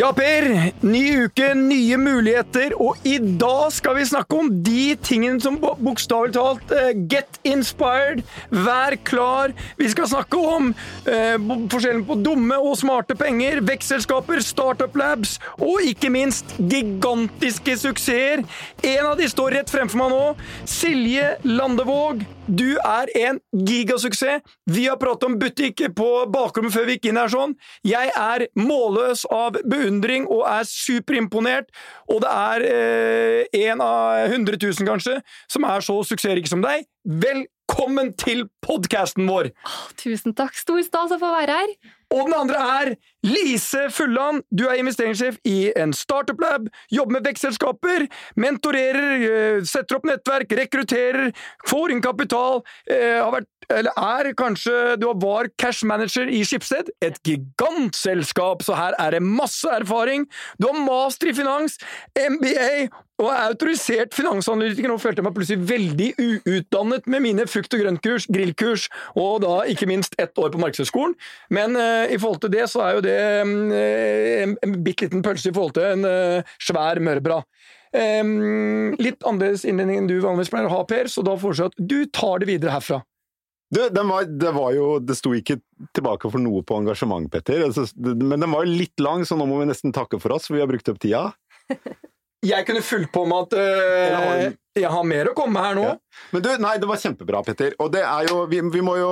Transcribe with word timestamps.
Ja, 0.00 0.14
Per. 0.16 0.46
Ny 0.80 1.00
uke, 1.26 1.50
nye 1.58 1.96
muligheter, 2.00 2.72
og 2.80 3.02
i 3.04 3.18
dag 3.20 3.66
skal 3.76 3.98
vi 3.98 4.06
snakke 4.08 4.38
om 4.38 4.48
de 4.64 4.94
tingene 5.04 5.42
som 5.44 5.58
bokstavelig 5.60 6.32
talt 6.38 6.72
uh, 6.72 6.94
get 7.10 7.36
inspired, 7.44 8.22
vær 8.48 8.96
klar. 9.04 9.52
Vi 9.76 9.90
skal 9.92 10.08
snakke 10.08 10.40
om 10.40 10.70
uh, 10.72 11.36
forskjellen 11.74 12.06
på 12.08 12.16
dumme 12.24 12.56
og 12.64 12.78
smarte 12.80 13.18
penger, 13.20 13.60
vekstselskaper, 13.68 14.40
startup 14.40 14.96
labs 14.96 15.36
og 15.58 15.84
ikke 15.84 16.08
minst 16.16 16.56
gigantiske 16.56 17.76
suksesser. 17.84 18.46
En 18.80 19.12
av 19.12 19.20
de 19.20 19.28
står 19.28 19.58
rett 19.58 19.74
fremfor 19.74 20.00
meg 20.00 20.14
nå. 20.16 20.24
Silje 20.80 21.34
Landevåg, 21.44 22.24
du 22.50 22.74
er 22.82 23.10
en 23.22 23.38
gigasuksess. 23.54 24.42
Vi 24.70 24.86
har 24.88 24.98
pratet 25.00 25.28
om 25.28 25.38
butikk 25.38 25.82
på 25.96 26.08
bakrommet 26.32 26.74
før 26.74 26.88
vi 26.88 26.96
gikk 26.96 27.10
inn 27.10 27.20
her 27.20 27.30
sånn. 27.30 27.54
Jeg 27.86 28.10
er 28.16 28.46
målløs 28.58 29.22
av 29.30 29.60
beundring 29.62 30.26
og 30.30 30.42
er 30.50 30.66
superimponert, 30.68 31.70
og 32.10 32.24
det 32.24 32.32
er 32.34 32.66
eh, 32.70 33.60
en 33.70 33.84
av 33.84 34.26
100 34.26 34.58
000 34.58 34.88
kanskje 34.88 35.20
som 35.50 35.66
er 35.68 35.86
så 35.86 36.00
suksessrik 36.06 36.50
som 36.50 36.64
deg. 36.64 36.88
Velkommen 37.04 38.12
til 38.18 38.48
podkasten 38.66 39.30
vår! 39.30 39.52
Tusen 40.00 40.34
takk. 40.36 40.58
Stor 40.58 40.82
stas 40.86 41.14
å 41.14 41.22
få 41.22 41.32
være 41.38 41.62
her. 41.62 41.74
Og 42.10 42.26
den 42.26 42.34
andre 42.34 42.62
er 42.80 42.94
Lise 43.22 43.84
Fulland. 43.94 44.42
Du 44.50 44.64
er 44.66 44.80
investeringssjef 44.80 45.36
i 45.46 45.70
en 45.78 45.92
startup 45.94 46.40
lab, 46.42 46.66
jobber 46.90 47.18
med 47.18 47.28
vekstselskaper, 47.28 48.06
mentorerer, 48.36 49.22
eh, 49.28 49.62
setter 49.64 50.00
opp 50.00 50.08
nettverk, 50.08 50.50
rekrutterer, 50.58 51.30
får 51.70 51.94
inn 51.94 52.02
kapital, 52.02 52.64
eh, 52.90 53.22
har 53.22 53.30
vært, 53.30 53.48
eller 53.70 53.92
er 53.96 54.32
kanskje 54.38 54.96
Du 55.00 55.06
var 55.22 55.48
cash 55.58 55.86
manager 55.86 56.28
i 56.28 56.42
Schibsted, 56.44 56.90
et 57.02 57.20
gigantselskap, 57.26 58.64
så 58.66 58.78
her 58.78 58.96
er 58.98 59.16
det 59.16 59.22
masse 59.22 59.68
erfaring. 59.68 60.26
Du 60.60 60.68
har 60.68 60.80
master 60.84 61.30
i 61.30 61.36
finans, 61.36 61.78
MBA 62.16 62.90
og 63.20 63.28
er 63.28 63.50
autorisert 63.50 64.14
finansanalytiker. 64.16 64.88
Nå 64.88 64.98
følte 65.00 65.20
jeg 65.20 65.26
meg 65.26 65.36
plutselig 65.36 65.68
veldig 65.68 66.08
uutdannet 66.20 67.08
med 67.10 67.24
mine 67.26 67.46
frukt- 67.50 67.74
og 67.76 67.82
grøntkurs, 67.82 68.26
grillkurs, 68.32 68.86
og 69.18 69.42
da 69.44 69.58
ikke 69.70 69.88
minst 69.90 70.16
ett 70.20 70.38
år 70.40 70.52
på 70.54 70.62
Markedshøgskolen. 70.62 71.16
Men 71.52 71.76
uh, 71.76 72.06
i 72.08 72.18
forhold 72.20 72.40
til 72.44 72.54
det, 72.54 72.64
så 72.72 72.84
er 72.86 72.96
jo 72.96 73.04
det 73.04 73.18
eh, 73.18 74.46
en, 74.46 74.56
en 74.64 74.78
bitte 74.84 75.06
liten 75.06 75.24
pølse 75.26 75.50
i 75.50 75.56
forhold 75.56 75.76
til 75.76 75.90
en 75.90 76.08
uh, 76.08 76.56
svær 76.62 77.02
mørbra. 77.04 77.42
Um, 77.90 78.94
litt 79.02 79.24
annerledes 79.26 79.64
innledning 79.66 79.98
enn 79.98 80.06
du 80.06 80.20
vanligvis 80.22 80.52
pleier 80.52 80.68
å 80.68 80.76
ha, 80.76 80.84
Per, 80.86 81.10
så 81.10 81.24
da 81.26 81.34
foreslår 81.34 81.66
jeg 81.66 81.74
at 81.74 81.88
du 81.90 81.98
tar 82.14 82.42
det 82.42 82.52
videre 82.52 82.76
herfra. 82.76 83.00
Du, 83.70 83.80
var, 83.86 84.24
det 84.26 84.50
var 84.50 84.72
jo 84.74 84.86
Det 84.98 85.14
sto 85.14 85.30
ikke 85.36 85.60
tilbake 85.94 86.30
for 86.30 86.42
noe 86.42 86.64
på 86.66 86.80
engasjement, 86.80 87.30
Petter. 87.30 87.62
Altså, 87.68 87.86
men 87.96 88.38
den 88.38 88.50
var 88.50 88.66
jo 88.66 88.78
litt 88.82 89.02
lang, 89.02 89.22
så 89.26 89.38
nå 89.38 89.46
må 89.46 89.60
vi 89.62 89.70
nesten 89.70 89.94
takke 89.94 90.18
for 90.22 90.34
oss, 90.34 90.48
for 90.50 90.58
vi 90.58 90.64
har 90.64 90.70
brukt 90.70 90.90
opp 90.90 90.98
tida. 91.02 91.28
Jeg 92.40 92.64
kunne 92.64 92.80
fulgt 92.80 93.10
på 93.12 93.26
med 93.28 93.50
at 93.50 93.58
øh, 93.60 94.14
har 94.16 94.42
jeg 94.78 94.86
har 94.86 95.06
mer 95.06 95.30
å 95.30 95.34
komme 95.34 95.56
med 95.56 95.64
her 95.66 95.74
nå. 95.76 95.82
Ja. 95.88 96.20
Men 96.30 96.42
du, 96.44 96.48
nei, 96.62 96.76
det 96.78 96.86
var 96.86 97.00
kjempebra, 97.02 97.40
Petter. 97.46 97.74
Og 97.82 97.90
det 97.90 98.04
er 98.06 98.28
jo 98.30 98.44
Vi, 98.50 98.60
vi, 98.70 98.82
må, 98.86 98.94
jo, 99.00 99.10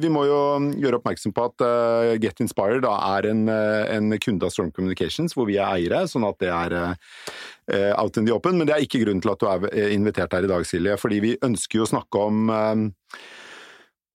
vi 0.00 0.10
må 0.12 0.24
jo 0.24 0.38
gjøre 0.80 0.98
oppmerksom 1.00 1.34
på 1.36 1.44
at 1.50 1.64
uh, 1.64 2.14
Get 2.20 2.40
Inspired 2.40 2.84
da 2.86 2.94
er 3.12 3.28
en, 3.28 3.44
eh, 3.52 3.92
en 3.98 4.16
kunde 4.22 4.48
av 4.48 4.54
Storm 4.54 4.72
Communications, 4.74 5.36
hvor 5.36 5.48
vi 5.50 5.58
er 5.58 5.68
eiere, 5.68 6.04
sånn 6.08 6.24
at 6.24 6.40
det 6.40 6.50
er 6.52 6.76
uh, 6.80 7.92
out 8.00 8.16
in 8.16 8.28
the 8.28 8.32
open. 8.32 8.56
Men 8.58 8.70
det 8.70 8.78
er 8.78 8.86
ikke 8.86 9.02
grunnen 9.04 9.20
til 9.24 9.34
at 9.34 9.44
du 9.44 9.48
er 9.50 9.92
invitert 9.92 10.32
her 10.36 10.48
i 10.48 10.50
dag, 10.50 10.64
Silje. 10.68 10.96
Fordi 11.00 11.20
vi 11.24 11.36
ønsker 11.44 11.82
jo 11.82 11.86
å 11.86 11.92
snakke 11.92 12.24
om 12.30 12.48
eh, 12.54 12.84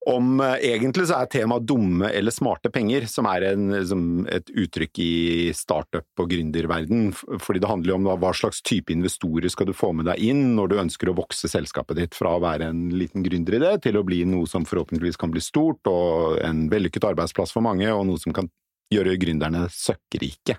om 0.08 0.40
eh, 0.40 0.56
Egentlig 0.72 1.08
så 1.10 1.20
er 1.20 1.30
temaet 1.32 1.66
dumme 1.68 2.08
eller 2.16 2.34
smarte 2.34 2.72
penger, 2.72 3.08
som 3.12 3.28
er 3.30 3.50
en, 3.52 3.72
som 3.88 4.04
et 4.32 4.48
uttrykk 4.50 5.02
i 5.04 5.14
startup- 5.56 6.24
og 6.24 6.30
gründerverden. 6.32 7.10
Fordi 7.16 7.62
det 7.64 7.70
handler 7.70 7.94
jo 7.94 7.98
om 8.00 8.08
hva 8.22 8.32
slags 8.36 8.64
type 8.66 8.94
investorer 8.94 9.52
skal 9.52 9.70
du 9.70 9.76
få 9.76 9.92
med 9.98 10.10
deg 10.10 10.24
inn 10.32 10.56
når 10.58 10.72
du 10.72 10.80
ønsker 10.86 11.12
å 11.12 11.18
vokse 11.20 11.52
selskapet 11.52 12.00
ditt 12.00 12.18
fra 12.18 12.38
å 12.38 12.44
være 12.44 12.72
en 12.72 12.88
liten 12.96 13.26
gründeridé 13.26 13.76
til 13.84 14.00
å 14.00 14.06
bli 14.08 14.24
noe 14.30 14.48
som 14.50 14.68
forhåpentligvis 14.68 15.20
kan 15.20 15.34
bli 15.34 15.44
stort, 15.44 15.84
og 15.92 16.40
en 16.46 16.68
vellykket 16.72 17.12
arbeidsplass 17.12 17.54
for 17.56 17.66
mange, 17.66 17.90
og 17.92 18.08
noe 18.08 18.22
som 18.22 18.36
kan 18.36 18.50
gjøre 18.94 19.20
gründerne 19.22 19.68
søkkrike. 19.74 20.58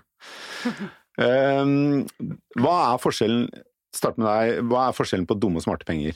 Um, 1.17 2.05
hva 2.61 2.77
er 2.93 3.03
forskjellen 3.03 3.49
Start 3.91 4.15
med 4.15 4.23
deg. 4.23 4.61
Hva 4.71 4.85
er 4.87 4.95
forskjellen 4.95 5.27
på 5.27 5.35
dumme 5.35 5.59
og 5.59 5.65
smarte 5.65 5.83
penger? 5.83 6.15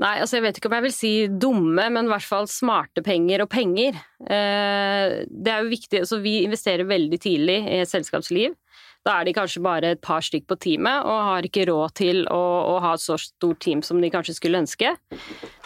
Nei, 0.00 0.14
altså 0.22 0.38
jeg 0.38 0.46
vet 0.46 0.58
ikke 0.58 0.70
om 0.70 0.76
jeg 0.78 0.86
vil 0.86 0.94
si 0.96 1.12
dumme, 1.28 1.84
men 1.92 2.08
i 2.08 2.10
hvert 2.14 2.24
fall 2.24 2.46
smarte 2.48 3.02
penger 3.04 3.44
og 3.44 3.50
penger. 3.52 3.98
Eh, 4.24 5.20
det 5.28 5.52
er 5.52 5.60
jo 5.60 5.74
viktig, 5.74 6.06
så 6.08 6.22
Vi 6.24 6.38
investerer 6.46 6.88
veldig 6.88 7.18
tidlig 7.20 7.58
i 7.66 7.82
et 7.82 7.90
selskapsliv. 7.90 8.56
Da 9.04 9.16
er 9.16 9.24
de 9.24 9.32
kanskje 9.36 9.62
bare 9.64 9.94
et 9.94 10.00
par 10.04 10.20
stykk 10.24 10.46
på 10.48 10.58
teamet 10.60 11.06
og 11.08 11.20
har 11.24 11.46
ikke 11.48 11.66
råd 11.70 11.94
til 11.96 12.22
å, 12.28 12.40
å 12.74 12.74
ha 12.84 12.94
et 12.96 13.04
så 13.04 13.16
stort 13.20 13.60
team 13.64 13.80
som 13.84 14.00
de 14.00 14.10
kanskje 14.12 14.36
skulle 14.36 14.60
ønske. 14.60 14.92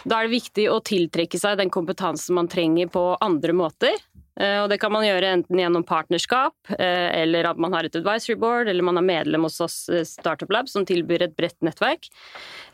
Da 0.05 0.19
er 0.19 0.27
det 0.27 0.35
viktig 0.37 0.69
å 0.71 0.79
tiltrekke 0.83 1.39
seg 1.39 1.59
den 1.59 1.71
kompetansen 1.71 2.35
man 2.39 2.51
trenger 2.51 2.91
på 2.91 3.09
andre 3.23 3.55
måter. 3.55 3.99
Eh, 4.39 4.57
Og 4.63 4.69
det 4.69 4.79
kan 4.81 4.91
man 4.91 5.05
gjøre 5.05 5.29
enten 5.37 5.59
gjennom 5.59 5.85
partnerskap, 5.87 6.55
eh, 6.77 7.21
eller 7.21 7.47
at 7.51 7.57
man 7.61 7.73
har 7.73 7.87
et 7.87 7.95
advisory 7.95 8.35
board, 8.39 8.67
eller 8.67 8.83
man 8.83 8.97
er 8.99 9.05
medlem 9.05 9.45
hos 9.47 9.61
oss 9.63 9.77
eh, 9.89 10.03
Startup 10.07 10.51
Lab, 10.51 10.67
som 10.69 10.85
tilbyr 10.85 11.23
et 11.27 11.35
bredt 11.37 11.57
nettverk. 11.63 12.09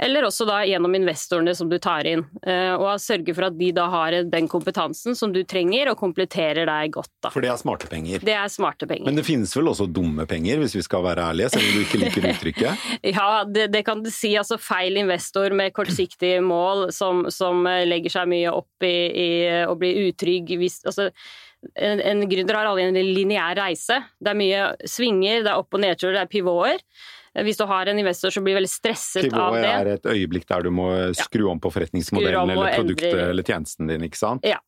Eller 0.01 0.25
også 0.25 0.47
da 0.49 0.61
gjennom 0.65 0.95
investorene 0.97 1.53
som 1.55 1.69
du 1.69 1.77
tar 1.81 2.07
inn. 2.09 2.23
Og 2.41 2.87
sørge 3.01 3.35
for 3.37 3.45
at 3.45 3.57
de 3.59 3.67
da 3.75 3.85
har 3.91 4.15
den 4.31 4.47
kompetansen 4.49 5.13
som 5.17 5.29
du 5.33 5.43
trenger, 5.45 5.91
og 5.91 5.99
kompletterer 5.99 6.65
deg 6.65 6.95
godt, 6.95 7.11
da. 7.21 7.29
For 7.29 7.43
det 7.43 7.51
er 7.51 7.59
smarte 7.61 7.89
penger. 7.91 8.23
Det 8.25 8.33
er 8.33 8.49
smarte 8.49 8.87
penger. 8.89 9.05
Men 9.05 9.19
det 9.19 9.25
finnes 9.27 9.53
vel 9.55 9.69
også 9.69 9.85
dumme 9.93 10.25
penger, 10.29 10.57
hvis 10.63 10.73
vi 10.79 10.83
skal 10.85 11.05
være 11.05 11.27
ærlige, 11.29 11.51
selv 11.53 11.67
om 11.67 11.75
du 11.77 11.83
ikke 11.85 12.01
liker 12.01 12.27
uttrykket? 12.31 12.87
Ja, 13.13 13.27
det, 13.45 13.67
det 13.75 13.83
kan 13.85 14.01
du 14.01 14.09
si. 14.13 14.33
Altså 14.41 14.57
feil 14.61 14.97
investor 15.01 15.53
med 15.57 15.73
kortsiktige 15.77 16.41
mål 16.41 16.89
som, 16.95 17.27
som 17.29 17.61
legger 17.85 18.17
seg 18.17 18.31
mye 18.33 18.51
opp 18.57 18.87
i, 18.87 18.95
i 19.11 19.29
å 19.69 19.77
bli 19.77 19.93
utrygg. 20.07 20.55
Hvis, 20.61 20.81
altså, 20.89 21.11
en, 21.75 22.01
en 22.01 22.23
gründer 22.29 22.57
har 22.57 22.69
aldri 22.71 22.87
en 22.89 22.99
lineær 23.15 23.55
reise. 23.59 23.99
Det 24.19 24.31
er 24.33 24.39
mye 24.39 24.67
svinger, 24.89 25.43
det 25.45 25.51
er 25.51 25.59
opp- 25.61 25.77
og 25.77 25.83
nedturer, 25.83 26.17
det 26.17 26.23
er 26.25 26.31
pivoter. 26.31 26.81
Eh, 27.35 27.45
Hvis 27.47 27.61
du 27.61 27.65
har 27.69 27.91
en 27.91 28.01
investor 28.01 28.33
som 28.33 28.43
blir 28.43 28.57
veldig 28.57 28.71
stresset 28.71 29.29
av 29.29 29.53
Pivot 29.53 29.61
det 29.61 29.71
er 29.71 29.93
et 29.93 30.09
øyeblikk 30.15 30.49
der 30.49 30.65
du 30.67 30.73
må 30.73 30.89
skru 31.17 31.47
om 31.51 31.61
på 31.61 31.71
forretningsmodellen 31.73 32.43
om 32.43 32.51
eller 32.57 32.75
produktet 32.81 33.13
endre- 33.13 33.29
eller 33.29 33.47
tjenesten 33.47 33.87
din, 33.87 34.09
ikke 34.09 34.19
sant? 34.19 34.47
Ja. 34.47 34.59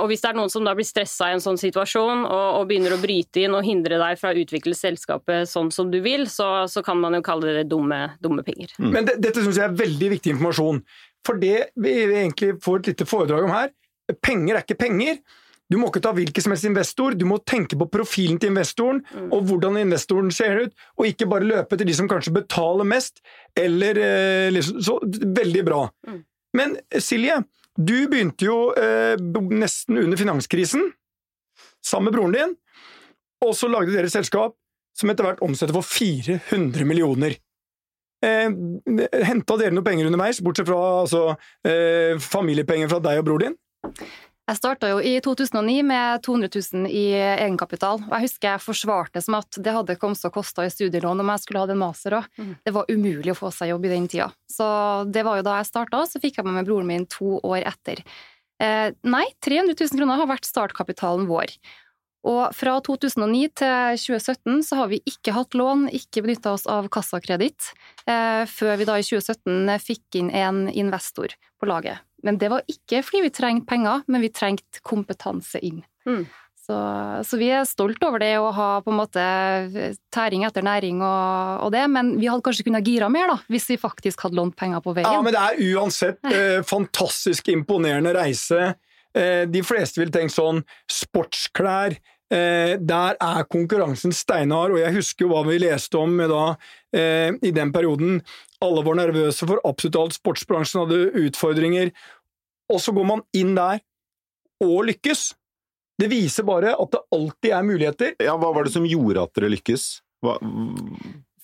Og 0.00 0.06
hvis 0.08 0.22
det 0.24 0.30
er 0.30 0.36
noen 0.38 0.48
som 0.48 0.64
da 0.64 0.72
blir 0.72 0.86
stressa 0.88 1.26
i 1.28 1.34
en 1.36 1.42
sånn 1.44 1.58
situasjon 1.60 2.22
og, 2.24 2.46
og 2.56 2.62
begynner 2.70 2.94
å 2.94 2.96
bryte 2.96 3.42
inn 3.44 3.52
og 3.52 3.66
hindre 3.66 3.98
deg 4.00 4.16
fra 4.16 4.30
å 4.32 4.38
utvikle 4.40 4.72
selskapet 4.72 5.50
sånn 5.50 5.68
som 5.74 5.90
du 5.92 5.98
vil, 6.00 6.24
så, 6.32 6.64
så 6.64 6.80
kan 6.86 6.96
man 6.96 7.12
jo 7.18 7.20
kalle 7.26 7.52
det 7.58 7.66
dumme, 7.68 7.98
dumme 8.24 8.40
penger. 8.46 8.72
Men 8.80 9.04
det, 9.04 9.18
dette 9.20 9.42
syns 9.44 9.58
jeg 9.60 9.68
er 9.68 9.76
veldig 9.76 10.08
viktig 10.14 10.32
informasjon. 10.32 10.80
For 11.28 11.36
det 11.42 11.58
vi 11.76 11.92
egentlig 12.06 12.54
får 12.64 12.80
et 12.80 12.90
lite 12.94 13.08
foredrag 13.10 13.44
om 13.50 13.52
her, 13.52 13.74
penger 14.24 14.56
er 14.56 14.64
ikke 14.64 14.78
penger. 14.80 15.20
Du 15.66 15.78
må 15.80 15.88
ikke 15.90 16.02
ta 16.04 16.12
hvilken 16.14 16.44
som 16.44 16.52
helst 16.54 16.68
investor, 16.68 17.16
du 17.18 17.24
må 17.26 17.40
tenke 17.42 17.78
på 17.78 17.88
profilen 17.90 18.38
til 18.38 18.52
investoren 18.52 19.00
og 19.26 19.48
hvordan 19.48 19.80
investoren 19.80 20.30
ser 20.34 20.60
ut, 20.62 20.76
og 20.94 21.08
ikke 21.08 21.26
bare 21.30 21.48
løpe 21.48 21.74
etter 21.74 21.88
de 21.88 21.96
som 21.96 22.10
kanskje 22.10 22.34
betaler 22.36 22.86
mest, 22.86 23.18
eller 23.58 23.98
eh, 23.98 24.50
liksom 24.54 24.82
Så 24.86 24.98
veldig 25.40 25.64
bra. 25.66 25.80
Mm. 26.06 26.20
Men 26.56 26.76
Silje, 27.02 27.40
du 27.76 27.96
begynte 28.08 28.46
jo 28.46 28.58
eh, 28.78 29.16
nesten 29.50 29.98
under 30.04 30.20
finanskrisen, 30.20 30.92
sammen 31.84 32.10
med 32.10 32.18
broren 32.18 32.36
din, 32.36 32.54
og 33.44 33.52
så 33.58 33.68
lagde 33.70 33.94
dere 33.94 34.10
selskap 34.10 34.54
som 34.96 35.10
etter 35.12 35.26
hvert 35.26 35.42
omsetter 35.44 35.76
for 35.76 35.84
400 35.84 36.86
millioner. 36.88 37.36
Eh, 38.24 38.48
Henta 39.28 39.58
dere 39.60 39.74
noe 39.74 39.84
penger 39.86 40.08
underveis, 40.08 40.40
bortsett 40.44 40.70
fra 40.70 40.78
altså, 41.02 41.26
eh, 41.66 42.16
familiepenger 42.22 42.88
fra 42.92 43.02
deg 43.04 43.20
og 43.20 43.28
bror 43.28 43.44
din? 43.44 43.58
Jeg 44.46 44.60
starta 44.60 44.92
jo 44.92 45.00
i 45.02 45.16
2009 45.18 45.80
med 45.82 46.22
200 46.22 46.50
000 46.54 46.86
i 46.86 47.06
egenkapital. 47.18 47.98
og 48.04 48.12
Jeg 48.14 48.28
husker 48.28 48.52
jeg 48.52 48.62
forsvarte 48.62 49.22
som 49.24 49.34
at 49.40 49.58
det 49.58 49.74
hadde 49.74 49.96
kommet 49.98 50.22
å 50.22 50.30
koste 50.30 50.62
i 50.62 50.70
studielån 50.70 51.22
om 51.24 51.32
jeg 51.32 51.42
skulle 51.42 51.64
hatt 51.64 51.72
en 51.74 51.80
master 51.80 52.14
òg. 52.20 52.28
Mm. 52.38 52.52
Det 52.62 52.74
var 52.76 52.92
umulig 52.92 53.34
å 53.34 53.38
få 53.40 53.50
seg 53.54 53.72
jobb 53.72 53.88
i 53.88 53.92
den 53.96 54.06
tida. 54.12 54.28
Så 54.46 54.68
det 55.10 55.26
var 55.26 55.40
jo 55.40 55.48
da 55.48 55.58
jeg 55.58 55.70
starta, 55.72 56.04
så 56.06 56.22
fikk 56.22 56.38
jeg 56.38 56.46
meg 56.46 56.60
med 56.60 56.70
broren 56.70 56.86
min 56.92 57.08
to 57.10 57.40
år 57.42 57.66
etter. 57.72 58.04
Eh, 58.62 58.94
nei, 59.02 59.24
300 59.42 59.74
000 59.74 59.98
kroner 59.98 60.22
har 60.22 60.30
vært 60.30 60.46
startkapitalen 60.46 61.26
vår. 61.26 61.58
Og 62.26 62.54
fra 62.54 62.78
2009 62.86 63.50
til 63.60 63.98
2017 64.02 64.62
så 64.66 64.78
har 64.80 64.94
vi 64.94 65.02
ikke 65.06 65.34
hatt 65.34 65.58
lån, 65.58 65.88
ikke 65.94 66.22
benytta 66.22 66.54
oss 66.54 66.66
av 66.70 66.86
kassakreditt, 66.90 67.72
eh, 68.06 68.46
før 68.50 68.78
vi 68.78 68.86
da 68.86 68.98
i 68.98 69.06
2017 69.06 69.74
fikk 69.82 70.22
inn 70.22 70.30
en 70.30 70.66
investor 70.70 71.34
på 71.58 71.66
laget. 71.70 72.02
Men 72.26 72.40
det 72.42 72.50
var 72.52 72.66
ikke 72.70 73.04
fordi 73.06 73.26
vi 73.28 73.34
trengte 73.34 73.70
penger, 73.70 74.02
men 74.10 74.24
vi 74.24 74.32
trengte 74.34 74.82
kompetanse 74.86 75.62
inn. 75.64 75.84
Mm. 76.08 76.24
Så, 76.66 76.76
så 77.22 77.38
vi 77.38 77.52
er 77.54 77.66
stolt 77.68 78.02
over 78.02 78.18
det 78.18 78.32
å 78.42 78.48
ha 78.50 78.70
på 78.82 78.90
en 78.90 78.98
måte 78.98 79.26
tæring 80.14 80.42
etter 80.48 80.64
næring 80.66 80.98
og, 80.98 81.60
og 81.62 81.70
det, 81.70 81.84
men 81.94 82.16
vi 82.18 82.26
hadde 82.26 82.42
kanskje 82.42 82.66
kunnet 82.66 82.88
gira 82.88 83.06
mer 83.12 83.30
da, 83.30 83.36
hvis 83.52 83.68
vi 83.70 83.78
faktisk 83.78 84.24
hadde 84.26 84.38
lånt 84.40 84.56
penger 84.58 84.82
på 84.82 84.96
veien. 84.96 85.06
Ja, 85.06 85.22
men 85.22 85.36
det 85.36 85.44
er 85.44 85.76
uansett 85.76 86.26
eh, 86.34 86.58
fantastisk 86.66 87.52
imponerende 87.54 88.16
reise. 88.18 88.72
Eh, 89.14 89.44
de 89.46 89.62
fleste 89.66 90.02
vil 90.02 90.10
tenke 90.14 90.34
sånn 90.34 90.64
sportsklær, 90.90 91.94
Eh, 92.26 92.74
der 92.82 93.14
er 93.22 93.44
konkurransen 93.46 94.10
steinhard, 94.10 94.72
og 94.74 94.80
jeg 94.80 94.96
husker 94.96 95.24
jo 95.24 95.30
hva 95.30 95.44
vi 95.46 95.60
leste 95.62 95.94
om 96.00 96.16
da, 96.18 96.56
eh, 96.92 97.30
i 97.38 97.52
den 97.54 97.70
perioden. 97.72 98.20
Alle 98.60 98.82
var 98.82 98.98
nervøse 98.98 99.46
for 99.46 99.62
absolutt 99.62 99.96
alt, 100.00 100.16
sportsbransjen 100.18 100.82
hadde 100.82 101.12
utfordringer, 101.22 101.92
og 102.72 102.78
så 102.82 102.90
går 102.96 103.06
man 103.08 103.22
inn 103.36 103.54
der 103.56 103.78
og 104.64 104.84
lykkes. 104.88 105.20
Det 105.96 106.08
viser 106.12 106.44
bare 106.48 106.70
at 106.76 106.90
det 106.92 107.08
alltid 107.14 107.50
er 107.56 107.62
muligheter. 107.64 108.10
Ja, 108.20 108.36
Hva 108.40 108.52
var 108.52 108.62
det 108.66 108.72
som 108.74 108.86
gjorde 108.88 109.22
at 109.22 109.34
dere 109.36 109.54
lykkes? 109.54 109.82
Hva... 110.24 110.34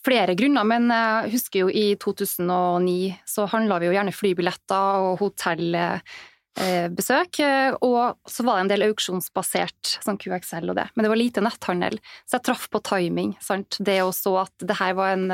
Flere 0.03 0.35
grunner, 0.35 0.65
men 0.67 0.91
jeg 0.91 1.31
husker 1.37 1.59
jo 1.63 1.69
i 1.71 1.95
2009 2.03 3.15
så 3.29 3.47
handla 3.53 3.79
vi 3.79 3.87
jo 3.87 3.95
gjerne 3.95 4.17
flybilletter 4.17 5.05
og 5.07 5.15
hotellbesøk, 5.21 7.33
og 7.87 8.03
så 8.27 8.43
var 8.49 8.55
det 8.59 8.63
en 8.65 8.73
del 8.73 8.87
auksjonsbasert, 8.89 9.83
sånn 10.03 10.19
QXL 10.19 10.75
og 10.75 10.79
det, 10.81 10.89
men 10.97 11.03
det 11.07 11.13
var 11.13 11.21
lite 11.21 11.45
netthandel, 11.47 11.95
så 12.27 12.41
jeg 12.41 12.47
traff 12.51 12.67
på 12.73 12.83
timing, 12.83 13.39
sant, 13.39 13.79
det 13.79 14.03
å 14.03 14.11
så 14.11 14.43
at 14.43 14.57
det 14.59 14.75
her 14.81 14.99
var 14.99 15.15
en 15.15 15.31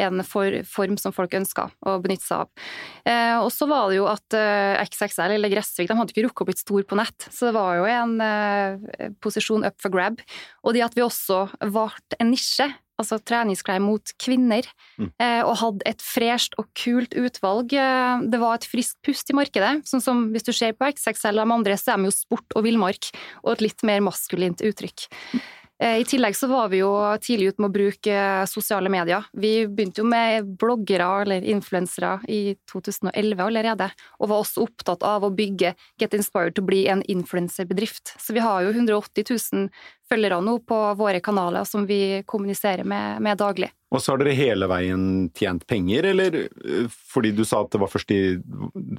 en 0.00 0.22
for, 0.24 0.54
form 0.68 0.96
som 1.00 1.14
folk 1.14 1.34
ønska 1.36 1.68
å 1.84 1.96
benytte 2.02 2.26
seg 2.26 2.44
av. 2.44 2.68
Eh, 3.08 3.36
og 3.40 3.50
så 3.52 3.68
var 3.70 3.90
det 3.90 3.98
jo 3.98 4.06
at 4.10 4.36
eh, 4.36 4.80
XXL 4.86 5.36
eller 5.36 5.52
Gressvik 5.52 5.90
de 5.90 5.98
hadde 5.98 6.14
ikke 6.14 6.26
rukket 6.28 6.44
å 6.44 6.48
blitt 6.48 6.62
stor 6.62 6.86
på 6.88 6.98
nett, 6.98 7.28
så 7.28 7.48
det 7.48 7.56
var 7.56 7.80
jo 7.80 7.90
en 7.90 8.14
eh, 8.24 9.10
posisjon 9.22 9.66
up 9.68 9.76
for 9.82 9.92
grab. 9.92 10.22
Og 10.64 10.76
det 10.76 10.86
at 10.86 10.96
vi 10.96 11.04
også 11.04 11.44
valgte 11.72 12.18
en 12.22 12.32
nisje, 12.32 12.70
altså 13.00 13.18
treningsklær 13.18 13.80
mot 13.82 14.12
kvinner, 14.20 14.66
mm. 15.00 15.08
og 15.48 15.56
hadde 15.58 15.86
et 15.90 16.04
fresht 16.04 16.52
og 16.60 16.68
kult 16.78 17.16
utvalg. 17.18 17.72
Det 17.72 18.38
var 18.38 18.60
et 18.60 18.66
friskt 18.68 19.00
pust 19.02 19.32
i 19.32 19.34
markedet. 19.34 19.72
sånn 19.88 20.04
som 20.04 20.20
Hvis 20.30 20.46
du 20.46 20.52
ser 20.54 20.76
på 20.76 20.86
XXL 20.86 21.40
og 21.40 21.48
de 21.48 21.56
andre, 21.56 21.78
så 21.80 21.96
er 21.96 21.98
de 21.98 22.12
jo 22.12 22.14
sport 22.14 22.54
og 22.54 22.62
villmark, 22.68 23.08
og 23.42 23.56
et 23.56 23.64
litt 23.66 23.82
mer 23.88 24.04
maskulint 24.06 24.62
uttrykk. 24.62 25.08
Eh, 25.34 25.40
I 25.82 26.04
tillegg 26.06 26.36
så 26.38 26.46
var 26.46 26.68
vi 26.70 26.78
jo 26.78 26.92
tidlig 27.18 27.48
ute 27.50 27.62
med 27.64 27.72
å 27.72 27.74
bruke 27.74 28.18
sosiale 28.46 28.90
medier. 28.92 29.24
Vi 29.34 29.64
begynte 29.66 30.04
jo 30.04 30.06
med 30.06 30.52
bloggere 30.60 31.08
eller 31.24 31.42
influensere 31.42 32.20
i 32.30 32.54
2011 32.70 33.42
allerede, 33.42 33.88
og 34.20 34.30
var 34.30 34.44
også 34.44 34.62
opptatt 34.62 35.02
av 35.02 35.26
å 35.26 35.32
bygge 35.34 35.72
Get 35.98 36.14
Inspired 36.14 36.54
til 36.54 36.62
å 36.62 36.70
bli 36.70 36.84
en 36.92 37.02
influenserbedrift. 37.02 38.14
Så 38.22 38.36
vi 38.36 38.44
har 38.44 38.62
jo 38.62 38.70
180 38.76 39.26
000 39.26 39.68
følgere 40.12 40.40
nå 40.44 40.58
på 40.68 40.78
våre 40.98 41.20
kanaler 41.24 41.64
som 41.68 41.86
vi 41.88 42.22
kommuniserer 42.28 42.84
med, 42.86 43.22
med 43.24 43.40
daglig. 43.40 43.72
Og 43.92 44.00
så 44.00 44.14
har 44.14 44.22
dere 44.22 44.32
hele 44.36 44.68
veien 44.70 45.04
tjent 45.36 45.66
penger, 45.68 46.08
eller 46.12 46.38
eh, 46.46 46.86
fordi 47.12 47.32
du 47.36 47.42
sa 47.48 47.62
at 47.64 47.74
det 47.74 47.80
var 47.82 47.90
først 47.92 48.12
i 48.14 48.20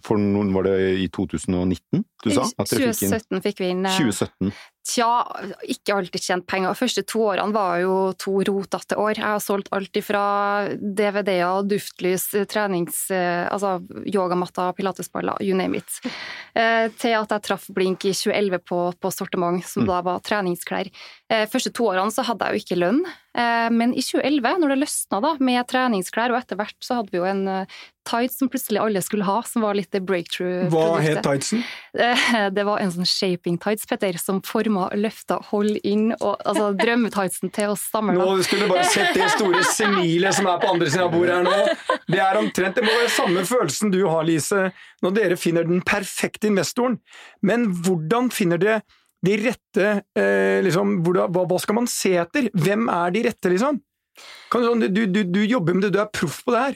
For 0.06 0.22
noen 0.22 0.52
var 0.54 0.68
det 0.68 0.76
i 1.02 1.08
2019 1.10 2.04
du 2.24 2.30
sa? 2.30 2.46
I 2.46 2.68
2017 2.70 3.42
fikk 3.46 3.64
vi 3.64 3.72
inn 3.74 3.88
2017. 3.88 4.54
Eh, 4.84 4.90
Tja, 4.94 5.10
ikke 5.64 5.96
alltid 5.96 6.22
tjent 6.22 6.48
penger. 6.48 6.74
De 6.74 6.80
første 6.80 7.04
to 7.08 7.22
årene 7.30 7.56
var 7.56 7.80
jo 7.80 7.96
to 8.20 8.42
rotete 8.44 8.98
år. 9.00 9.16
Jeg 9.16 9.26
har 9.26 9.40
solgt 9.40 9.72
alt 9.72 9.96
ifra 9.96 10.24
DVD-er, 10.78 11.64
duftlys, 11.64 12.30
trenings... 12.52 13.06
Eh, 13.12 13.48
altså 13.48 13.78
yogamatter, 14.06 14.74
pilatesballer, 14.76 15.40
you 15.42 15.56
name 15.56 15.80
it. 15.80 16.02
Til 16.54 17.16
at 17.16 17.32
jeg 17.32 17.44
traff 17.48 17.70
Blink 17.74 18.04
i 18.06 18.14
2011 18.14 18.60
på, 18.68 18.80
på 19.00 19.12
sortiment, 19.14 19.64
som 19.66 19.86
mm. 19.86 19.90
da 19.90 20.02
var 20.06 20.22
treningsklær. 20.26 20.92
Eh, 21.34 21.48
første 21.50 21.72
to 21.74 21.88
årene 21.90 22.14
så 22.14 22.26
hadde 22.28 22.46
jeg 22.46 22.54
jo 22.54 22.64
ikke 22.64 22.80
lønn, 22.82 23.00
eh, 23.38 23.70
men 23.74 23.94
i 23.96 24.04
2011, 24.04 24.60
når 24.62 24.74
det 24.74 24.80
løsna 24.84 25.22
da, 25.24 25.34
med 25.40 25.66
treningsklær, 25.70 26.34
og 26.34 26.40
etter 26.42 26.60
hvert 26.60 26.78
så 26.84 27.00
hadde 27.00 27.14
vi 27.14 27.22
jo 27.22 27.28
en 27.30 27.44
eh, 27.50 27.78
tights 28.08 28.38
som 28.40 28.50
plutselig 28.52 28.82
alle 28.82 29.02
skulle 29.04 29.26
ha, 29.28 29.40
som 29.48 29.66
var 29.66 29.78
litt 29.78 29.92
breakthrough-produktet. 29.94 30.74
Hva 30.74 31.02
het 31.04 31.22
tightsen? 31.26 31.64
Det 32.58 32.66
var 32.68 32.82
en 32.84 32.94
sånn 32.94 33.08
shaping 33.08 33.58
tights, 33.62 33.86
Petter, 33.90 34.18
som 34.22 34.42
forma, 34.46 34.90
løfta, 34.98 35.40
hold 35.52 35.78
inn, 35.84 36.12
og 36.20 36.42
altså 36.42 36.72
drømmetightsen 36.80 37.54
til 37.56 37.74
oss 37.74 37.86
sammen. 37.94 38.18
Nå 38.20 38.40
skulle 38.46 38.68
du 38.68 38.74
bare 38.74 38.88
sett 38.92 39.14
det 39.18 39.30
store 39.36 39.64
semilet 39.68 40.38
som 40.38 40.50
er 40.50 40.60
på 40.62 40.74
andre 40.74 40.90
siden 40.90 41.06
av 41.08 41.14
bordet 41.14 41.38
her 41.38 41.48
nå. 41.48 42.02
Det 42.10 42.24
er 42.24 42.42
omtrent 42.42 42.80
det 42.80 42.86
må 42.86 42.98
være 42.98 43.14
samme 43.14 43.46
følelsen 43.48 43.94
du 43.94 44.02
har, 44.08 44.26
Lise, 44.28 44.68
når 45.04 45.16
dere 45.20 45.40
finner 45.40 45.68
den 45.68 45.84
perfekte 45.86 46.50
investoren. 46.52 47.00
Men 47.46 47.70
hvordan 47.84 48.32
finner 48.34 48.62
dere 48.62 48.82
de 49.24 49.38
rette 49.40 49.90
eh, 50.20 50.60
liksom, 50.66 50.98
hvordan, 51.06 51.32
hva, 51.32 51.46
hva, 51.48 51.60
skal 51.64 51.78
man 51.80 51.90
se 51.90 52.16
etter? 52.20 52.50
Hvem 52.60 52.90
er 52.92 53.14
de 53.16 53.28
rette, 53.30 53.52
liksom? 53.54 53.80
Du, 54.54 55.06
du, 55.10 55.24
du, 55.24 55.40
jobber 55.48 55.78
med 55.78 55.88
det, 55.88 55.94
du 55.96 56.02
er 56.04 56.12
proff 56.14 56.44
på 56.46 56.54
det 56.54 56.66
her. 56.68 56.76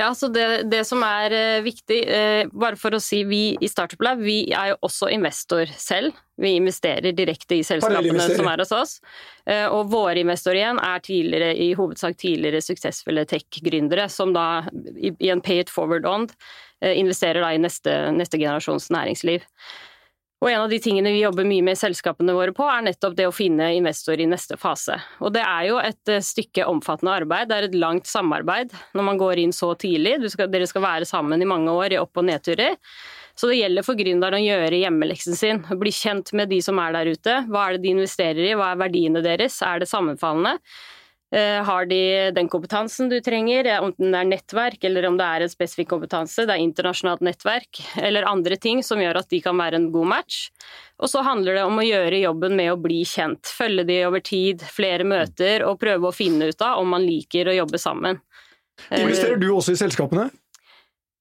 Ja, 0.00 0.14
så 0.14 0.30
det, 0.32 0.62
det 0.72 0.80
som 0.88 1.02
er 1.04 1.34
uh, 1.34 1.62
viktig, 1.64 1.98
eh, 2.08 2.46
bare 2.56 2.78
for 2.80 2.96
å 2.96 3.00
si 3.04 3.18
vi 3.28 3.40
i 3.60 3.68
Startup 3.68 4.00
Lab, 4.00 4.22
vi 4.24 4.46
er 4.56 4.70
jo 4.70 4.78
også 4.88 5.10
investor 5.12 5.68
selv. 5.76 6.16
Vi 6.40 6.54
investerer 6.56 7.12
direkte 7.12 7.58
i 7.58 7.66
selskapene 7.66 8.30
som 8.30 8.48
er 8.48 8.62
hos 8.62 8.72
oss. 8.72 8.94
Eh, 9.44 9.66
og 9.68 9.90
våre 9.92 10.22
investorer 10.22 10.62
igjen 10.62 10.80
er 10.80 11.04
tidligere, 11.04 11.52
i 11.52 11.74
hovedsak 11.76 12.16
tidligere 12.22 12.62
suksessfulle 12.64 13.26
tech-gründere, 13.28 14.08
som 14.08 14.32
da 14.32 14.46
i, 14.96 15.12
i 15.12 15.28
en 15.34 15.44
pay 15.44 15.60
it 15.66 15.72
forward-ånd 15.72 16.32
investerer 16.80 17.44
da 17.44 17.50
i 17.52 17.60
neste, 17.60 17.92
neste 18.16 18.38
generasjons 18.40 18.86
næringsliv. 18.88 19.42
Og 20.40 20.48
en 20.48 20.62
av 20.62 20.70
de 20.72 20.78
tingene 20.80 21.10
vi 21.12 21.20
jobber 21.20 21.44
mye 21.44 21.64
med 21.64 21.76
i 21.76 21.80
selskapene 21.82 22.32
våre 22.32 22.54
på, 22.56 22.64
er 22.64 22.86
nettopp 22.86 23.16
det 23.18 23.26
å 23.28 23.34
finne 23.34 23.66
investor 23.76 24.16
i 24.16 24.28
neste 24.28 24.56
fase. 24.60 24.96
Og 25.20 25.34
det 25.34 25.42
er 25.44 25.66
jo 25.68 25.80
et 25.82 26.12
eh, 26.12 26.22
stykke 26.24 26.64
omfattende 26.70 27.18
arbeid, 27.20 27.50
det 27.50 27.58
er 27.58 27.68
et 27.68 27.76
langt 27.76 28.08
samarbeid 28.08 28.72
når 28.96 29.06
man 29.10 29.20
går 29.20 29.42
inn 29.42 29.52
så 29.52 29.74
tidlig. 29.76 30.16
Skal, 30.32 30.48
dere 30.52 30.68
skal 30.70 30.86
være 30.86 31.08
sammen 31.08 31.44
i 31.44 31.48
mange 31.48 31.74
år 31.76 31.92
i 31.92 32.00
opp- 32.00 32.16
og 32.16 32.24
nedturer. 32.30 32.78
Så 33.36 33.50
det 33.50 33.60
gjelder 33.60 33.84
for 33.84 34.00
gründeren 34.00 34.40
å 34.40 34.44
gjøre 34.46 34.80
hjemmeleksen 34.80 35.36
sin, 35.36 35.60
bli 35.80 35.92
kjent 35.94 36.32
med 36.36 36.50
de 36.52 36.62
som 36.64 36.80
er 36.80 36.96
der 36.96 37.12
ute. 37.12 37.36
Hva 37.52 37.66
er 37.66 37.76
det 37.76 37.84
de 37.84 37.92
investerer 37.94 38.40
i, 38.48 38.56
hva 38.56 38.72
er 38.72 38.80
verdiene 38.80 39.22
deres, 39.24 39.60
er 39.64 39.80
det 39.80 39.88
sammenfallende? 39.92 40.56
Eh, 41.30 41.62
har 41.62 41.86
de 41.86 42.30
den 42.34 42.48
kompetansen 42.50 43.06
du 43.08 43.20
trenger, 43.22 43.68
enten 43.76 44.10
det 44.10 44.18
er 44.18 44.26
nettverk 44.26 44.82
eller 44.88 45.06
om 45.06 45.18
det 45.18 45.28
er 45.28 45.44
en 45.44 45.52
spesifikk 45.52 45.92
kompetanse, 45.92 46.42
det 46.42 46.56
er 46.56 46.62
internasjonalt 46.64 47.22
nettverk 47.22 47.78
eller 48.02 48.26
andre 48.26 48.58
ting 48.58 48.82
som 48.82 48.98
gjør 48.98 49.20
at 49.20 49.30
de 49.30 49.38
kan 49.44 49.54
være 49.60 49.78
en 49.78 49.86
god 49.94 50.10
match. 50.10 50.40
Og 50.98 51.12
så 51.12 51.22
handler 51.22 51.54
det 51.54 51.62
om 51.68 51.78
å 51.78 51.86
gjøre 51.86 52.18
jobben 52.24 52.56
med 52.58 52.72
å 52.72 52.80
bli 52.82 53.04
kjent, 53.06 53.46
følge 53.46 53.86
de 53.86 54.00
over 54.08 54.24
tid, 54.26 54.64
flere 54.66 55.06
møter 55.06 55.62
og 55.68 55.78
prøve 55.78 56.10
å 56.10 56.16
finne 56.16 56.50
ut 56.50 56.66
av 56.66 56.82
om 56.82 56.90
man 56.96 57.06
liker 57.06 57.52
å 57.52 57.56
jobbe 57.60 57.78
sammen. 57.78 58.18
Investerer 58.90 59.38
du 59.38 59.52
også 59.52 59.76
i 59.76 59.78
selskapene? 59.78 60.26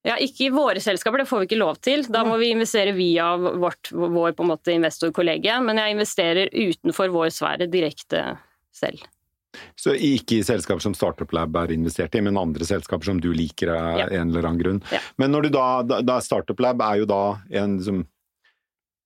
Ja, 0.08 0.16
Ikke 0.18 0.48
i 0.48 0.50
våre 0.50 0.82
selskaper, 0.82 1.22
det 1.22 1.30
får 1.30 1.44
vi 1.44 1.50
ikke 1.52 1.62
lov 1.62 1.78
til. 1.86 2.08
Da 2.10 2.24
må 2.26 2.40
vi 2.40 2.50
investere 2.56 2.96
via 2.98 3.34
vårt, 3.38 3.92
vår 3.92 4.34
investorkollegie. 4.74 5.60
Men 5.62 5.78
jeg 5.78 5.94
investerer 5.94 6.50
utenfor 6.56 7.12
vår 7.14 7.34
sfære 7.36 7.70
direkte 7.70 8.24
selv. 8.74 9.04
Så 9.80 9.96
ikke 9.96 10.40
i 10.40 10.46
selskaper 10.46 10.84
som 10.84 10.94
Startup 10.98 11.32
Lab 11.34 11.56
er 11.58 11.74
investert 11.74 12.16
i, 12.16 12.22
men 12.22 12.38
andre 12.38 12.68
selskaper 12.68 13.10
som 13.10 13.20
du 13.22 13.32
liker 13.34 13.74
av 13.74 14.04
ja. 14.04 14.08
en 14.20 14.30
eller 14.30 14.46
annen 14.46 14.62
grunn. 14.62 14.80
Ja. 14.94 15.02
Men 15.22 15.34
når 15.34 15.48
du 15.48 15.52
da, 15.58 15.68
da, 16.06 16.20
Startup 16.24 16.60
Lab 16.62 16.84
er 16.86 17.02
jo 17.02 17.10
da 17.10 17.24
en 17.62 17.80
som 17.84 18.04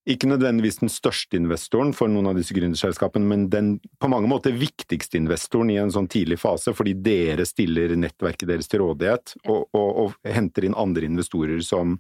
ikke 0.10 0.28
nødvendigvis 0.28 0.82
den 0.82 0.92
største 0.92 1.38
investoren 1.40 1.94
for 1.96 2.12
noen 2.12 2.28
av 2.28 2.36
disse 2.36 2.56
gründerselskapene, 2.56 3.24
men 3.24 3.46
den 3.52 3.78
på 4.04 4.10
mange 4.12 4.28
måter 4.28 4.52
viktigste 4.52 5.16
investoren 5.16 5.72
i 5.72 5.80
en 5.80 5.94
sånn 5.96 6.10
tidlig 6.12 6.42
fase, 6.42 6.74
fordi 6.76 6.98
dere 7.06 7.46
stiller 7.48 7.96
nettverket 7.96 8.50
deres 8.50 8.68
til 8.68 8.84
rådighet 8.84 9.38
og, 9.46 9.70
og, 9.72 9.90
og 10.04 10.34
henter 10.36 10.68
inn 10.68 10.76
andre 10.76 11.08
investorer 11.08 11.64
som 11.64 11.96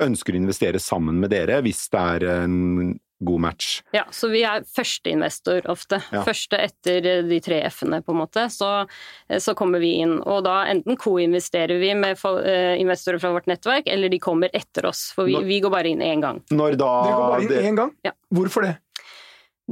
ønsker 0.00 0.36
å 0.36 0.40
investere 0.44 0.80
sammen 0.80 1.18
med 1.20 1.34
dere 1.34 1.58
hvis 1.66 1.82
det 1.92 2.04
er 2.14 2.28
en 2.44 2.94
god 3.20 3.40
match. 3.40 3.82
Ja, 3.92 4.06
så 4.10 4.30
vi 4.32 4.42
er 4.48 4.64
førsteinvestor 4.64 5.68
ofte. 5.70 6.00
Ja. 6.12 6.22
Første 6.26 6.60
etter 6.60 7.04
de 7.28 7.40
tre 7.44 7.60
F-ene, 7.68 8.00
på 8.04 8.14
en 8.14 8.20
måte. 8.22 8.46
Så, 8.52 8.70
så, 9.38 9.54
kommer 9.58 9.82
vi 9.82 9.92
inn. 10.00 10.16
Og 10.24 10.44
da 10.46 10.62
enten 10.70 10.98
co-investerer 11.00 11.80
vi 11.82 11.92
med 11.98 12.20
eh, 12.40 12.80
investorer 12.80 13.20
fra 13.22 13.34
vårt 13.36 13.50
nettverk, 13.50 13.90
eller 13.92 14.12
de 14.12 14.20
kommer 14.22 14.52
etter 14.56 14.88
oss. 14.88 15.10
For 15.16 15.28
vi, 15.28 15.36
Når, 15.36 15.48
vi 15.50 15.60
går 15.64 15.74
bare 15.74 15.92
inn 15.92 16.04
én 16.04 16.24
gang. 16.24 16.40
Når 16.50 16.78
da 16.80 16.92
Dere 17.04 17.18
går 17.18 17.34
bare 17.34 17.48
inn 17.48 17.72
én 17.72 17.82
gang? 17.82 17.92
Ja. 18.06 18.16
Hvorfor 18.32 18.66
det? 18.66 18.78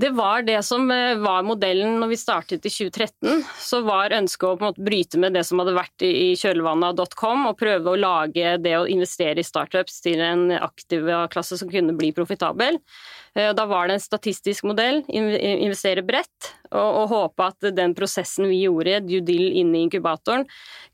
Det 0.00 0.11
var 0.14 0.43
det 0.43 0.62
som 0.62 0.90
eh, 0.90 1.17
var 1.19 1.43
modellen 1.43 1.97
når 1.99 2.12
vi 2.12 2.17
startet 2.21 2.67
i 2.67 2.71
2013. 2.71 3.43
Så 3.59 3.81
var 3.83 4.14
ønsket 4.14 4.47
å 4.47 4.52
på 4.55 4.62
en 4.62 4.71
måte 4.71 4.85
bryte 4.87 5.19
med 5.19 5.35
det 5.35 5.43
som 5.49 5.59
hadde 5.59 5.75
vært 5.75 6.05
i 6.07 6.37
kjølvannet 6.38 6.93
av 6.93 6.99
dotcom, 7.00 7.49
og 7.50 7.59
prøve 7.59 7.90
å 7.90 7.99
lage 7.99 8.52
det 8.62 8.76
å 8.78 8.87
investere 8.87 9.43
i 9.43 9.47
startups 9.47 9.99
til 10.05 10.23
en 10.23 10.52
aktiv 10.55 11.11
klasse 11.33 11.59
som 11.59 11.71
kunne 11.73 11.97
bli 11.99 12.12
profitabel. 12.14 12.78
Eh, 13.35 13.55
da 13.55 13.67
var 13.67 13.88
det 13.88 13.99
en 13.99 14.00
statistisk 14.00 14.69
modell, 14.71 15.02
investere 15.09 16.02
bredt, 16.07 16.52
og, 16.71 16.88
og 17.02 17.05
håpe 17.12 17.49
at 17.50 17.69
den 17.75 17.95
prosessen 17.97 18.49
vi 18.50 18.62
gjorde, 18.64 19.00
due 19.07 19.25
deal 19.25 19.50
inne 19.61 19.78
i 19.81 19.87
inkubatoren, 19.87 20.47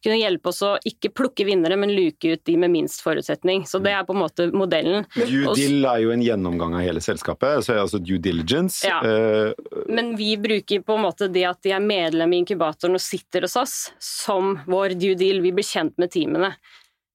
kunne 0.05 0.19
hjelpe 0.21 0.51
oss 0.51 0.61
å 0.63 0.75
ikke 0.87 1.11
plukke 1.17 1.47
vinnere, 1.49 1.79
men 1.81 1.95
luke 1.95 2.35
ut 2.35 2.43
de 2.45 2.57
med 2.61 2.73
minst 2.75 3.01
forutsetning. 3.05 3.65
Så 3.69 3.81
det 3.83 3.95
er 3.97 4.05
på 4.07 4.15
en 4.15 4.21
måte 4.21 4.49
modellen. 4.53 5.07
Due 5.17 5.55
deal 5.57 5.89
er 5.89 6.03
jo 6.05 6.13
en 6.15 6.25
gjennomgang 6.25 6.77
av 6.79 6.85
hele 6.85 7.03
selskapet, 7.05 7.65
så 7.65 7.73
er 7.73 7.81
det 7.81 7.87
altså 7.87 8.03
due 8.03 8.21
diligence. 8.23 8.85
Ja. 8.87 8.94
Uh, 9.03 9.83
men 9.91 10.15
vi 10.17 10.37
bruker 10.39 10.85
på 10.87 10.95
en 10.95 11.05
måte 11.07 11.29
det 11.33 11.45
at 11.49 11.61
de 11.67 11.75
er 11.75 11.83
medlem 11.83 12.33
i 12.33 12.45
inkubatoren 12.45 12.95
og 12.95 13.03
sitter 13.03 13.49
hos 13.49 13.59
oss, 13.59 13.77
som 13.99 14.59
vår 14.71 14.95
due 15.01 15.19
deal. 15.19 15.43
Vi 15.45 15.55
blir 15.57 15.67
kjent 15.67 15.99
med 15.99 16.15
teamene. 16.15 16.55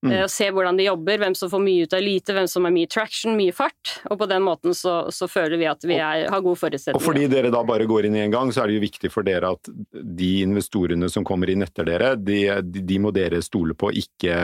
Mm. 0.00 0.12
Eh, 0.12 0.22
Og 0.24 0.30
se 0.32 0.46
hvordan 0.48 0.78
de 0.80 0.86
jobber, 0.86 1.18
hvem 1.20 1.34
som 1.36 1.50
får 1.52 1.60
mye 1.60 1.84
ut 1.84 1.94
av 1.96 2.00
lite, 2.00 2.32
hvem 2.32 2.48
som 2.48 2.64
har 2.64 2.72
mye 2.72 2.88
traction, 2.88 3.36
mye 3.36 3.52
fart. 3.52 3.98
Og 4.08 4.16
på 4.22 4.28
den 4.30 4.44
måten 4.46 4.76
så, 4.76 4.94
så 5.12 5.28
føler 5.28 5.60
vi 5.60 5.68
at 5.68 5.84
vi 5.84 5.98
er, 5.98 6.24
har 6.32 6.44
gode 6.44 6.60
forutsetninger. 6.60 7.00
Og 7.00 7.04
fordi 7.04 7.26
dere 7.32 7.52
da 7.52 7.60
bare 7.68 7.88
går 7.88 8.08
inn 8.08 8.16
i 8.16 8.24
en 8.24 8.32
gang, 8.32 8.52
så 8.52 8.64
er 8.64 8.70
det 8.70 8.78
jo 8.78 8.86
viktig 8.86 9.12
for 9.12 9.26
dere 9.26 9.52
at 9.56 9.72
de 9.92 10.32
investorene 10.46 11.10
som 11.12 11.26
kommer 11.26 11.52
inn 11.52 11.66
etter 11.66 11.88
dere, 11.88 12.14
de, 12.16 12.42
de, 12.64 12.84
de 12.86 13.00
må 13.02 13.12
dere 13.12 13.42
stole 13.44 13.76
på 13.76 13.92
ikke 14.00 14.38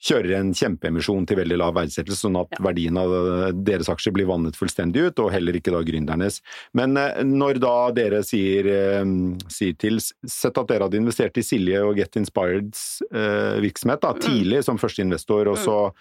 kjører 0.00 0.38
en 0.38 0.52
kjempeemisjon 0.56 1.26
til 1.28 1.36
veldig 1.36 1.58
lav 1.60 1.74
verdsettelse, 1.76 2.24
sånn 2.24 2.38
at 2.40 2.48
Ja. 2.56 2.64
verdien 2.70 2.96
av 2.96 3.10
deres 3.52 3.88
aksjer 3.92 4.12
blir 4.16 4.26
vannet 4.26 4.56
fullstendig 4.56 5.10
ut, 5.10 5.18
og 5.20 5.30
heller 5.32 5.52
ikke 5.52 5.72
da 5.74 5.82
gründernes. 5.84 6.40
Men 6.72 6.96
eh, 6.96 7.22
når 7.22 7.60
da 7.60 7.90
dere 7.92 8.22
sier, 8.24 8.64
eh, 8.66 9.04
sier 9.48 9.76
til 9.76 10.00
Sett 10.00 10.56
at 10.56 10.66
dere 10.68 10.88
hadde 10.88 10.96
investert 11.00 11.36
i 11.36 11.44
Silje 11.44 11.82
og 11.84 11.96
Get 11.96 12.16
Inspireds 12.16 13.02
eh, 13.12 13.60
virksomhet 13.60 14.00
da, 14.00 14.14
tidlig 14.14 14.64
som 14.64 14.78
første 14.80 15.02
investor, 15.04 15.48
og 15.52 15.58
så, 15.60 15.92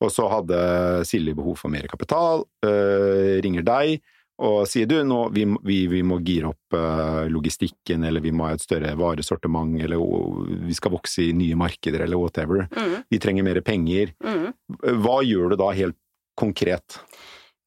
og 0.00 0.10
så 0.14 0.28
hadde 0.30 1.04
Silje 1.04 1.34
behov 1.34 1.58
for 1.58 1.68
mer 1.72 1.88
kapital, 1.90 2.46
eh, 2.62 3.40
ringer 3.42 3.66
deg 3.66 4.00
og 4.40 4.62
sier 4.70 4.88
du, 4.88 4.96
nå, 5.04 5.18
vi, 5.36 5.44
vi, 5.68 5.78
vi 5.92 6.00
må 6.06 6.16
gire 6.24 6.48
opp 6.54 6.76
eh, 6.76 7.26
logistikken, 7.32 8.06
eller 8.08 8.24
vi 8.24 8.32
må 8.32 8.46
ha 8.48 8.54
et 8.56 8.64
større 8.64 8.94
varesortiment, 8.96 9.74
eller 9.84 10.00
vi 10.64 10.76
skal 10.76 10.94
vokse 10.94 11.26
i 11.26 11.34
nye 11.36 11.58
markeder, 11.60 12.06
eller 12.06 12.20
whatever. 12.20 12.64
Mm, 12.72 13.02
Vi 13.12 13.20
trenger 13.20 13.44
mer 13.46 13.60
penger. 13.66 14.14
mm. 14.24 14.46
Hva 15.04 15.18
gjør 15.26 15.52
du 15.52 15.58
da 15.60 15.68
helt 15.76 15.98
konkret? 16.40 17.00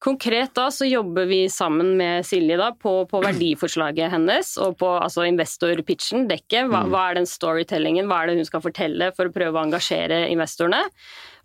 Konkret 0.02 0.52
da 0.54 0.66
så 0.74 0.84
jobber 0.84 1.24
vi 1.26 1.44
sammen 1.48 1.94
med 1.96 2.26
Silje 2.28 2.58
da 2.60 2.72
på, 2.76 2.92
på 3.08 3.20
verdiforslaget 3.24 4.10
hennes 4.12 4.50
og 4.60 4.74
på 4.82 4.90
altså 5.00 5.24
investor-pitchen, 5.30 6.26
dekket. 6.28 6.68
Hva, 6.68 6.82
Mm. 6.84 6.90
hva 6.92 7.04
er 7.10 7.14
den 7.20 7.26
storytellingen, 7.30 8.06
hva 8.10 8.22
er 8.22 8.26
det 8.28 8.36
hun 8.36 8.44
skal 8.50 8.60
fortelle 8.60 9.08
for 9.16 9.30
å 9.30 9.32
prøve 9.32 9.56
å 9.56 9.64
engasjere 9.64 10.26
investorene? 10.28 10.82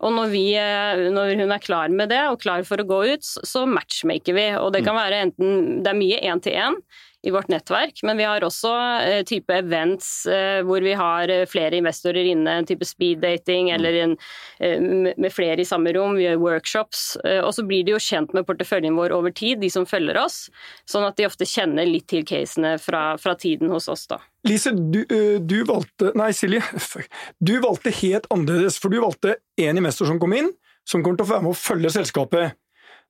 Og 0.00 0.12
når, 0.12 0.28
vi, 0.32 0.44
eh, 0.56 1.06
når 1.12 1.36
hun 1.40 1.52
er 1.52 1.58
klar 1.64 1.88
med 1.88 2.08
det 2.12 2.20
og 2.28 2.40
klar 2.40 2.62
for 2.64 2.76
å 2.76 2.84
gå 2.88 3.00
ut, 3.14 3.22
så- 3.24 3.40
så 3.44 3.64
matchmaker 3.68 4.34
vi. 4.34 4.46
Og 4.56 4.72
det 4.72 4.84
kan 4.84 4.96
være 4.96 5.22
enten 5.30 5.82
Det 5.82 5.88
er 5.88 5.94
mye 5.96 6.20
én-til-én 6.20 6.76
i 7.22 7.30
vårt 7.30 7.48
nettverk, 7.48 8.00
men 8.02 8.16
vi 8.16 8.24
har 8.24 8.44
også 8.44 8.70
eh, 9.04 9.22
type 9.28 9.52
events 9.52 10.26
eh, 10.26 10.62
hvor 10.64 10.80
vi 10.80 10.94
har 10.96 11.28
eh, 11.28 11.44
flere 11.48 11.76
investorer 11.76 12.30
inne, 12.32 12.54
en 12.62 12.68
type 12.68 12.86
speed 12.88 13.20
dating 13.20 13.68
eller 13.74 13.98
en, 14.04 14.14
med 14.60 15.32
flere 15.32 15.60
i 15.60 15.68
samme 15.68 15.92
rom, 15.96 16.16
vi 16.16 16.24
gjør 16.24 16.40
workshops. 16.40 17.02
Og 17.44 17.52
så 17.56 17.64
blir 17.66 17.84
de 17.84 17.94
jo 17.94 18.00
kjent 18.02 18.32
med 18.36 18.46
porteføljen 18.48 18.96
vår 18.96 19.14
over 19.16 19.32
tid, 19.36 19.60
de 19.60 19.70
som 19.72 19.86
følger 19.88 20.18
oss, 20.20 20.48
sånn 20.88 21.06
at 21.06 21.16
de 21.20 21.28
ofte 21.28 21.48
kjenner 21.48 21.88
litt 21.88 22.08
til 22.12 22.24
casene 22.28 22.74
fra, 22.80 23.14
fra 23.20 23.36
tiden 23.40 23.72
hos 23.72 23.88
oss, 23.92 24.06
da. 24.10 24.20
Lise, 24.48 24.72
du, 24.72 25.02
du 25.40 25.58
valgte 25.68 26.14
Nei, 26.16 26.30
Silje. 26.36 26.62
Du 27.50 27.54
valgte 27.60 27.92
helt 28.00 28.28
annerledes, 28.32 28.78
for 28.80 28.92
du 28.92 29.00
valgte 29.02 29.36
en 29.60 29.80
investor 29.80 30.08
som 30.08 30.20
kom 30.20 30.32
inn, 30.36 30.52
som 30.88 31.04
kommer 31.04 31.20
til 31.20 31.28
å 31.28 31.32
være 31.34 31.46
med 31.46 31.54
å 31.54 31.60
følge 31.60 31.92
selskapet. 31.96 32.56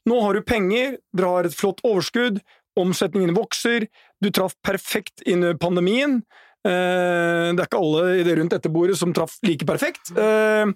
Nå 0.09 0.17
har 0.25 0.37
du 0.37 0.47
penger, 0.47 0.97
dere 1.13 1.31
har 1.35 1.47
et 1.49 1.57
flott 1.57 1.83
overskudd, 1.85 2.41
omsetningen 2.79 3.35
vokser, 3.35 3.87
du 4.23 4.31
traff 4.31 4.55
perfekt 4.67 5.23
inn 5.27 5.45
i 5.45 5.55
pandemien. 5.59 6.21
Eh, 6.67 7.51
Det 7.55 7.61
er 7.63 7.67
ikke 7.69 7.81
alle 7.81 8.19
i 8.21 8.25
det 8.27 8.39
rundt 8.39 8.53
dette 8.53 8.69
bordet 8.73 8.99
som 9.01 9.15
traff 9.17 9.39
like 9.47 9.67
perfekt. 9.67 10.13
Eh, 10.17 10.67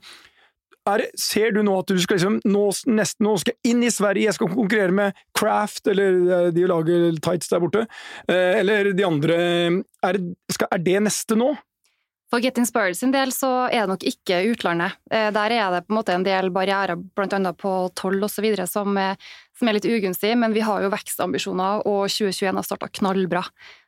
Er, 0.86 1.00
ser 1.16 1.50
du 1.52 1.62
nå 1.64 1.78
at 1.80 1.88
du 1.88 1.96
skal 1.96 2.18
liksom, 2.18 2.40
nå, 2.44 2.64
nesten, 2.92 3.24
nå 3.24 3.38
skal 3.40 3.54
inn 3.64 3.80
i 3.82 3.88
Sverige, 3.88 4.26
jeg 4.26 4.34
skal 4.36 4.50
konkurrere 4.52 4.92
med 4.92 5.14
Craft, 5.32 5.86
eller 5.88 6.18
eh, 6.28 6.48
de 6.52 6.66
lager 6.68 7.06
tights 7.24 7.48
der 7.48 7.62
borte, 7.62 7.86
eller 8.28 8.92
de 8.92 9.06
andre. 9.06 9.38
Er, 10.04 10.18
skal, 10.52 10.68
er 10.70 10.82
det 10.84 10.98
neste 11.06 11.38
nå? 11.40 11.54
For 12.34 12.42
Get 12.42 12.56
Inspired 12.58 12.96
sin 12.98 13.12
del 13.14 13.30
så 13.30 13.46
er 13.70 13.84
det 13.84 13.92
nok 13.92 14.04
ikke 14.10 14.40
utlandet. 14.50 14.96
Eh, 15.06 15.28
Der 15.30 15.52
er 15.54 15.70
det 15.70 15.84
på 15.86 15.92
en 15.94 15.98
måte 16.00 16.14
en 16.16 16.24
del 16.26 16.48
barrierer, 16.50 16.96
bl.a. 16.98 17.52
på 17.54 17.74
toll 17.94 18.18
osv., 18.26 18.48
som, 18.66 18.96
er- 18.98 19.14
som 19.54 19.68
er 19.70 19.76
litt 19.76 19.86
ugunstig, 19.86 20.32
men 20.36 20.50
vi 20.52 20.64
har 20.66 20.82
jo 20.82 20.90
vekstambisjoner, 20.90 21.86
og 21.86 22.08
2021 22.10 22.58
har 22.58 22.66
starta 22.66 22.88
knallbra. 22.90 23.44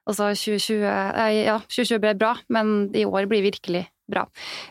Altså 0.07 0.31
2020, 0.39 0.87
eh, 0.87 1.41
ja, 1.49 1.59
2020 1.67 1.99
ble 2.05 2.15
bra, 2.15 2.37
men 2.49 2.93
i 2.95 3.03
år 3.03 3.27
blir 3.27 3.43
virkelig 3.51 3.89
bra. 4.11 4.25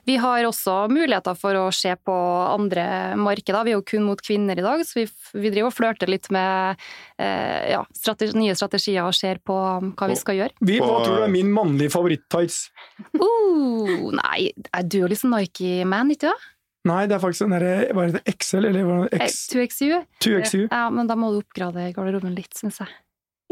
Vi 0.07 0.17
har 0.21 0.45
også 0.47 0.85
muligheter 0.91 1.37
for 1.39 1.57
å 1.59 1.65
se 1.75 1.93
på 1.95 2.15
andre 2.45 3.15
markeder. 3.19 3.65
Vi 3.67 3.73
er 3.73 3.79
jo 3.79 3.85
kun 3.87 4.05
mot 4.07 4.21
kvinner 4.21 4.59
i 4.59 4.65
dag, 4.65 4.83
så 4.87 5.01
vi, 5.01 5.05
vi 5.35 5.51
driver 5.53 5.71
og 5.71 5.75
flørter 5.75 6.11
litt 6.11 6.29
med 6.33 6.81
eh, 7.21 7.71
ja, 7.73 7.83
strategi, 7.95 8.37
nye 8.39 8.55
strategier 8.57 9.05
og 9.05 9.15
ser 9.17 9.41
på 9.45 9.55
hva 9.55 10.09
vi 10.11 10.17
skal 10.19 10.39
gjøre. 10.39 10.57
Vi, 10.65 10.79
hva 10.81 10.99
tror 11.03 11.21
du 11.21 11.27
er 11.27 11.33
min 11.33 11.51
mannlige 11.53 11.93
favoritt-tights? 11.95 12.65
Uh, 13.17 14.11
nei, 14.15 14.51
er 14.71 14.85
du 14.87 15.01
jo 15.03 15.11
litt 15.11 15.21
sånn 15.21 15.35
Nike-man, 15.35 16.13
ikke 16.15 16.31
du? 16.31 16.51
Nei, 16.85 17.05
det 17.09 17.15
er 17.17 17.21
faktisk 17.23 17.47
den 17.47 17.55
derre 17.55 17.71
Hva 17.97 18.03
er 18.05 18.11
det, 18.13 18.35
XL, 18.35 18.67
eller 18.69 18.85
hva 18.85 18.97
er? 19.07 19.23
X, 19.25 19.47
2XU? 19.53 20.03
2XU? 20.21 20.59
Ja, 20.67 20.85
men 20.93 21.09
da 21.09 21.17
må 21.17 21.31
du 21.33 21.39
oppgrade 21.41 21.89
garderoben 21.95 22.35
litt, 22.37 22.53
syns 22.57 22.77
jeg. 22.83 22.91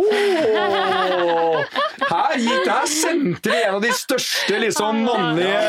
Åh! 0.02 1.60
Her, 2.04 2.38
gikk, 2.38 2.66
her 2.68 2.88
sendte 2.90 3.52
vi 3.52 3.60
en 3.64 3.76
av 3.78 3.84
de 3.84 3.92
største 3.96 4.58
liksom, 4.62 5.04
mannlige 5.06 5.60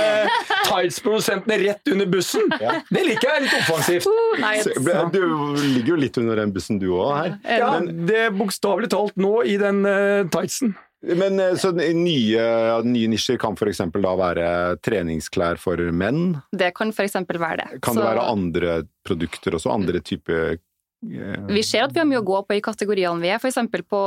tights-produsentene 0.66 1.58
rett 1.62 1.92
under 1.92 2.08
bussen! 2.10 2.48
Det 2.50 3.04
liker 3.06 3.30
jeg, 3.30 3.44
litt 3.46 3.58
offensivt. 3.60 4.08
Nei, 4.40 4.56
Du 5.12 5.22
ligger 5.60 5.94
jo 5.94 6.00
litt 6.00 6.18
under 6.20 6.42
den 6.42 6.54
bussen 6.56 6.80
du 6.82 6.88
òg 6.96 7.12
her. 7.18 7.36
Ja, 7.60 7.70
det 7.80 8.26
er 8.26 8.34
bokstavelig 8.34 8.90
talt 8.94 9.16
nå 9.20 9.36
i 9.48 9.58
den 9.60 9.84
uh, 9.86 10.24
tightsen. 10.32 10.74
Men 11.04 11.40
eh, 11.40 11.52
så 11.60 11.68
nye, 11.76 12.44
nye 12.88 13.08
nisjer 13.12 13.36
kan 13.40 13.58
f.eks. 13.58 13.82
da 13.92 14.12
være 14.16 14.46
treningsklær 14.84 15.60
for 15.60 15.80
menn? 15.92 16.38
det 16.56 16.70
kan 16.76 16.94
eksempel 16.96 17.36
være 17.42 17.60
det. 17.60 17.80
Kan 17.84 17.98
det 17.98 18.06
være 18.06 18.24
andre 18.30 18.78
produkter 19.04 19.58
også? 19.58 19.74
Andre 19.74 20.00
typer 20.00 20.56
Vi 21.48 21.62
ser 21.62 21.84
at 21.84 21.92
vi 21.94 22.00
har 22.00 22.06
mye 22.08 22.20
å 22.22 22.24
gå 22.26 22.38
på 22.48 22.56
i 22.56 22.60
kategoriene 22.64 23.20
vi 23.20 23.28
er. 23.32 23.38
For 23.42 23.50
eksempel 23.50 23.82
på, 23.86 24.00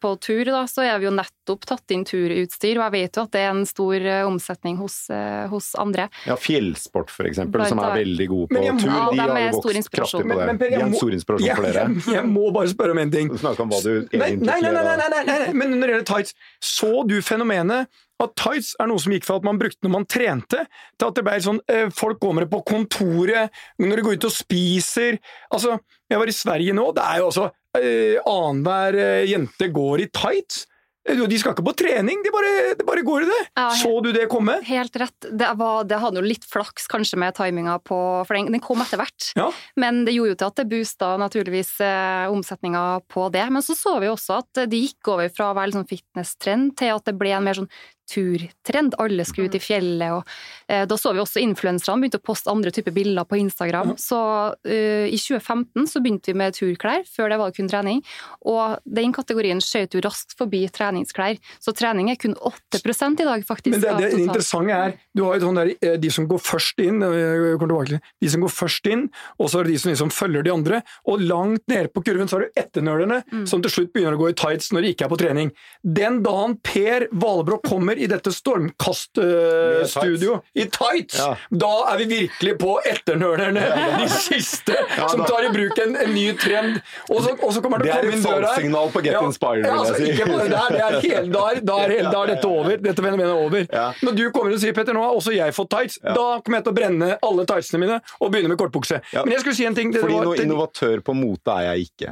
på 0.00 0.12
tur, 0.22 0.44
da, 0.48 0.62
så 0.70 0.84
er 0.86 0.98
vi 1.02 1.08
jo 1.08 1.12
nettopp 1.16 1.66
tatt 1.66 1.94
inn 1.94 2.04
turutstyr, 2.06 2.78
og 2.78 2.86
jeg 2.86 2.94
vet 2.96 3.18
jo 3.18 3.24
at 3.26 3.32
det 3.34 3.40
er 3.44 3.50
en 3.52 3.64
stor 3.68 3.94
eh, 4.00 4.22
omsetning 4.26 4.76
hos, 4.80 4.98
eh, 5.10 5.46
hos 5.52 5.72
andre. 5.80 6.08
Ja, 6.26 6.36
fjellsport 6.40 7.10
for 7.10 7.28
eksempel, 7.28 7.66
som 7.68 7.80
er 7.82 7.96
veldig 8.02 8.28
gode 8.32 8.48
på 8.54 8.60
må- 8.62 8.78
tur. 8.80 8.88
Ja, 8.90 9.10
De 9.10 9.20
har 9.20 9.40
jo 9.50 9.60
vokst 9.60 9.90
kraftig 9.90 10.22
på 10.22 10.28
det. 10.28 10.36
Men- 10.36 10.46
men 10.46 10.58
Per, 10.58 10.68
De 10.68 10.72
jeg 10.76 10.80
er 10.80 10.86
en 10.86 10.92
må- 10.92 11.02
stor 11.02 11.10
inspirasjon 11.18 11.46
Jeg, 11.46 11.56
for 11.56 11.62
dere. 11.62 11.88
jeg, 11.88 12.14
jeg 12.14 12.24
må 12.30 12.52
bare 12.52 12.68
spørre 12.72 12.90
om 12.96 12.98
en 12.98 13.10
ting. 13.10 13.28
Snakk 13.36 13.60
om 13.60 13.70
hva 13.70 13.82
du 13.82 13.90
egentlig 14.06 14.40
nei, 14.46 14.60
nei, 14.60 14.70
nei, 14.70 14.82
nei, 14.82 14.96
nei, 14.96 15.08
nei, 15.08 15.24
nei, 15.26 15.38
nei. 15.46 15.52
Men 15.52 15.70
når 15.80 15.86
det 15.86 15.94
gjelder 15.96 16.08
tights, 16.14 16.34
så 16.62 17.06
du 17.06 17.20
fenomenet 17.22 17.88
at 18.22 18.32
tights 18.38 18.74
er 18.80 18.88
noe 18.88 19.02
som 19.02 19.12
gikk 19.12 19.26
fra 19.28 19.36
at 19.40 19.44
man 19.44 19.58
brukte 19.60 19.84
når 19.84 19.92
man 19.92 20.06
trente, 20.08 20.62
til 20.96 21.08
at 21.10 21.18
det 21.18 21.24
ble 21.26 21.34
sånn 21.44 21.60
eh, 21.68 21.90
Folk 21.92 22.20
går 22.22 22.36
med 22.36 22.46
det 22.46 22.52
på 22.54 22.62
kontoret, 22.64 23.52
når 23.82 24.00
de 24.00 24.06
går 24.06 24.16
ut 24.20 24.28
og 24.30 24.32
spiser 24.36 25.18
Altså, 25.52 25.76
jeg 26.08 26.22
var 26.22 26.30
i 26.32 26.36
Sverige 26.36 26.76
nå, 26.76 26.86
det 26.96 27.04
er 27.04 27.20
jo 27.20 27.28
altså 27.28 27.50
eh, 27.76 28.16
Annenhver 28.24 28.96
eh, 29.02 29.26
jente 29.28 29.68
går 29.74 30.06
i 30.06 30.08
tights. 30.08 30.64
Eh, 31.08 31.20
De 31.28 31.38
skal 31.38 31.54
ikke 31.54 31.64
på 31.66 31.74
trening, 31.78 32.22
de 32.24 32.32
bare, 32.34 32.52
de 32.78 32.86
bare 32.86 33.04
går 33.06 33.26
i 33.26 33.28
det. 33.30 33.38
Ja, 33.58 33.68
Så 33.78 33.92
du 34.02 34.10
det 34.14 34.26
komme? 34.32 34.58
Helt 34.66 34.96
rett. 34.98 35.28
Det, 35.30 35.50
var, 35.58 35.84
det 35.88 36.00
hadde 36.02 36.20
jo 36.20 36.26
litt 36.26 36.46
flaks 36.48 36.88
kanskje 36.90 37.18
med 37.20 37.36
timinga 37.36 37.78
på 37.84 37.98
For 38.26 38.38
den, 38.38 38.50
den 38.54 38.62
kom 38.64 38.82
etter 38.82 39.00
hvert. 39.00 39.30
Ja. 39.38 39.50
Men 39.78 40.04
det 40.08 40.16
gjorde 40.16 40.34
jo 40.34 40.40
til 40.40 40.50
at 40.50 40.62
det 40.62 40.68
boosta 40.72 41.12
naturligvis 41.20 41.74
eh, 41.84 42.26
omsetninga 42.32 42.84
på 43.12 43.28
det. 43.34 43.46
Men 43.54 43.64
så 43.64 43.76
så 43.78 43.98
vi 44.02 44.10
også 44.10 44.40
at 44.40 44.64
det 44.66 44.82
gikk 44.86 45.12
over 45.14 45.30
fra 45.32 45.52
å 45.52 45.58
være 45.58 45.76
sånn 45.76 45.90
fitness-trend 45.90 46.74
til 46.80 46.96
at 46.96 47.06
det 47.06 47.16
ble 47.18 47.36
en 47.36 47.46
mer 47.46 47.60
sånn 47.60 47.70
turtrend. 48.10 48.96
Alle 49.02 49.24
skulle 49.28 49.50
ut 49.50 49.58
i 49.58 49.62
fjellet, 49.62 50.12
og 50.16 50.24
eh, 50.68 50.84
da 50.88 50.98
så 51.00 51.12
vi 51.16 51.22
også 51.22 51.42
influenserne 51.42 52.02
begynte 52.02 52.20
å 52.20 52.26
poste 52.26 52.52
andre 52.52 52.72
typer 52.74 52.94
bilder 52.96 53.26
på 53.28 53.38
Instagram. 53.40 53.94
Så 54.00 54.18
eh, 54.66 55.06
i 55.10 55.18
2015 55.20 55.88
så 55.90 56.02
begynte 56.04 56.32
vi 56.32 56.38
med 56.38 56.56
turklær, 56.56 57.06
før 57.08 57.32
det 57.32 57.40
var 57.40 57.52
det 57.52 57.60
kun 57.60 57.70
trening. 57.70 58.02
Og 58.46 58.78
den 58.84 59.14
kategorien 59.16 59.62
skjøt 59.64 59.96
jo 59.96 60.04
raskt 60.04 60.36
forbi 60.38 60.64
treningsklær. 60.72 61.40
Så 61.62 61.74
trening 61.76 62.10
er 62.12 62.20
kun 62.20 62.36
8 62.36 62.80
i 62.80 63.26
dag, 63.26 63.44
faktisk. 63.46 63.76
Men 63.76 63.82
det, 63.82 63.96
det, 63.98 64.10
det 64.14 64.22
interessante 64.26 64.76
er, 64.76 64.96
du 65.16 65.24
har 65.26 65.40
jo 65.40 65.52
der, 65.56 65.72
eh, 65.80 65.96
de 66.00 66.10
som 66.12 66.28
går 66.28 66.42
først 66.42 66.82
inn, 66.84 67.02
eh, 67.02 67.56
tilbake 67.60 68.00
de 68.22 68.30
som 68.30 68.42
går 68.44 68.52
først 68.52 68.86
inn, 68.90 69.06
og 69.38 69.50
så 69.50 69.60
er 69.60 69.68
det 69.68 69.76
de 69.76 69.80
som 69.82 69.92
liksom 69.92 70.12
følger 70.14 70.46
de 70.46 70.52
andre, 70.52 70.82
og 71.06 71.22
langt 71.24 71.64
nede 71.70 71.90
på 71.92 72.02
kurven 72.06 72.28
så 72.28 72.38
har 72.38 72.46
du 72.46 72.60
etternølerne, 72.60 73.22
Mm. 73.26 73.46
som 73.48 73.62
til 73.62 73.70
slutt 73.72 73.92
begynner 73.92 74.14
å 74.14 74.20
gå 74.20 74.28
i 74.30 74.36
tights 74.36 74.70
når 74.72 74.82
de 74.82 74.90
ikke 74.92 75.06
er 75.06 75.10
på 75.10 75.18
trening. 75.18 75.50
Den 75.82 76.22
dagen 76.22 76.56
Per 76.62 77.08
Valbrok 77.12 77.64
kommer 77.66 77.95
i 77.98 78.06
dette 78.10 78.32
stormkaststudio 78.32 80.40
i 80.54 80.64
tights, 80.72 81.18
Ja. 81.18 81.36
da 81.50 81.72
er 81.92 81.96
vi 81.98 82.04
virkelig 82.10 82.58
på 82.58 82.80
etternølerne, 82.86 83.60
de 84.00 84.08
siste, 84.12 84.74
som 85.08 85.24
tar 85.24 85.42
i 85.46 85.48
bruk 85.54 85.78
en, 85.84 85.96
en 85.96 86.14
ny 86.14 86.32
trend. 86.38 86.80
Og 87.10 87.22
så, 87.24 87.30
og 87.42 87.52
så 87.54 87.60
kommer 87.64 87.78
det 87.82 87.90
å 87.90 87.92
er 87.96 88.00
komme 88.00 88.12
et 88.12 88.16
inn 88.18 88.24
døra 88.24 88.34
her. 88.36 88.42
salgssignal 88.54 88.88
på 88.94 89.00
Get 89.06 89.22
Inspired, 89.22 89.62
vil 89.62 89.70
jeg 89.70 89.78
altså, 89.78 89.94
si. 89.94 90.00
Ikke 90.12 90.26
der, 90.26 90.32
det 90.48 90.54
er 90.82 91.00
hele, 91.06 91.30
da, 91.32 91.42
er, 91.50 91.54
da, 91.60 91.74
er, 91.84 91.88
hele- 91.96 92.22
er 92.22 92.26
dette 92.34 92.48
over. 92.50 92.76
Dette 92.86 93.00
fenomenet 93.02 93.30
er 93.30 93.34
over. 93.46 93.60
Når 94.06 94.12
du 94.20 94.24
kommer 94.34 94.50
og 94.56 94.60
sier 94.62 94.74
Petter, 94.76 94.94
nå 94.96 95.00
har 95.06 95.12
også 95.16 95.32
jeg 95.36 95.50
fått 95.56 95.70
tights, 95.72 95.94
da 96.02 96.26
kommer 96.42 96.56
jeg 96.60 96.64
til 96.68 96.74
å 96.74 96.78
brenne 96.80 97.08
alle 97.22 97.42
tightsene 97.48 97.78
mine 97.82 97.96
og 98.20 98.26
begynne 98.32 98.50
med 98.52 98.58
kortbukse. 98.60 98.96
Men 99.16 99.30
jeg 99.36 99.40
skulle 99.44 99.58
si 99.58 99.66
en 99.68 99.76
ting. 99.78 99.88
Det, 99.94 100.00
Fordi 100.04 100.16
var, 100.18 100.24
noe 100.30 100.38
innovatør 100.42 100.96
på 101.06 101.12
mote 101.16 101.50
er 101.60 101.64
jeg 101.72 101.78
ikke. 101.90 102.10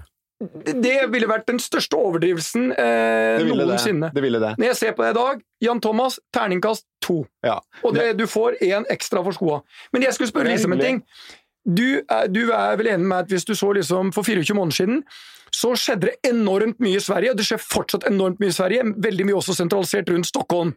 Det 0.64 0.96
ville 1.12 1.28
vært 1.30 1.46
den 1.48 1.60
største 1.62 1.96
overdrivelsen 1.96 2.72
eh, 2.72 3.38
Det 3.38 3.44
ville 3.46 3.62
det. 3.62 3.68
noensinne. 3.70 4.10
det, 4.14 4.22
ville 4.24 4.40
det. 4.42 4.54
Når 4.58 4.66
jeg 4.72 4.76
ser 4.80 4.96
på 4.96 5.04
deg 5.04 5.14
i 5.14 5.18
dag, 5.18 5.44
Jan 5.62 5.80
Thomas, 5.80 6.18
terningkast 6.34 6.84
to. 7.04 7.22
Ja. 7.46 7.60
Og 7.84 7.94
det, 7.94 8.10
du 8.18 8.26
får 8.28 8.58
én 8.64 8.84
ekstra 8.92 9.22
for 9.24 9.36
skoa. 9.36 9.60
Men 9.94 10.02
jeg 10.02 10.16
skulle 10.16 10.32
spørre 10.32 10.50
Lise 10.50 10.68
om 10.68 10.76
en 10.76 10.82
ting. 10.82 11.00
Du 11.64 11.86
er, 12.02 12.26
du 12.28 12.42
er 12.52 12.76
vel 12.76 12.90
enig 12.92 13.08
med 13.08 13.24
at 13.24 13.30
hvis 13.32 13.46
du 13.48 13.54
så 13.56 13.70
liksom 13.72 14.12
for 14.12 14.26
24 14.26 14.56
måneder 14.58 14.76
siden, 14.82 15.04
så 15.54 15.70
skjedde 15.78 16.10
det 16.10 16.32
enormt 16.32 16.80
mye 16.82 16.98
i 16.98 17.02
Sverige, 17.02 17.30
og 17.30 17.38
det 17.38 17.46
skjer 17.46 17.62
fortsatt 17.62 18.08
enormt 18.10 18.40
mye 18.42 18.50
i 18.50 18.56
Sverige, 18.56 18.88
veldig 19.06 19.26
mye 19.28 19.38
også 19.38 19.54
sentralisert 19.56 20.10
rundt 20.10 20.28
Stockholm. 20.28 20.74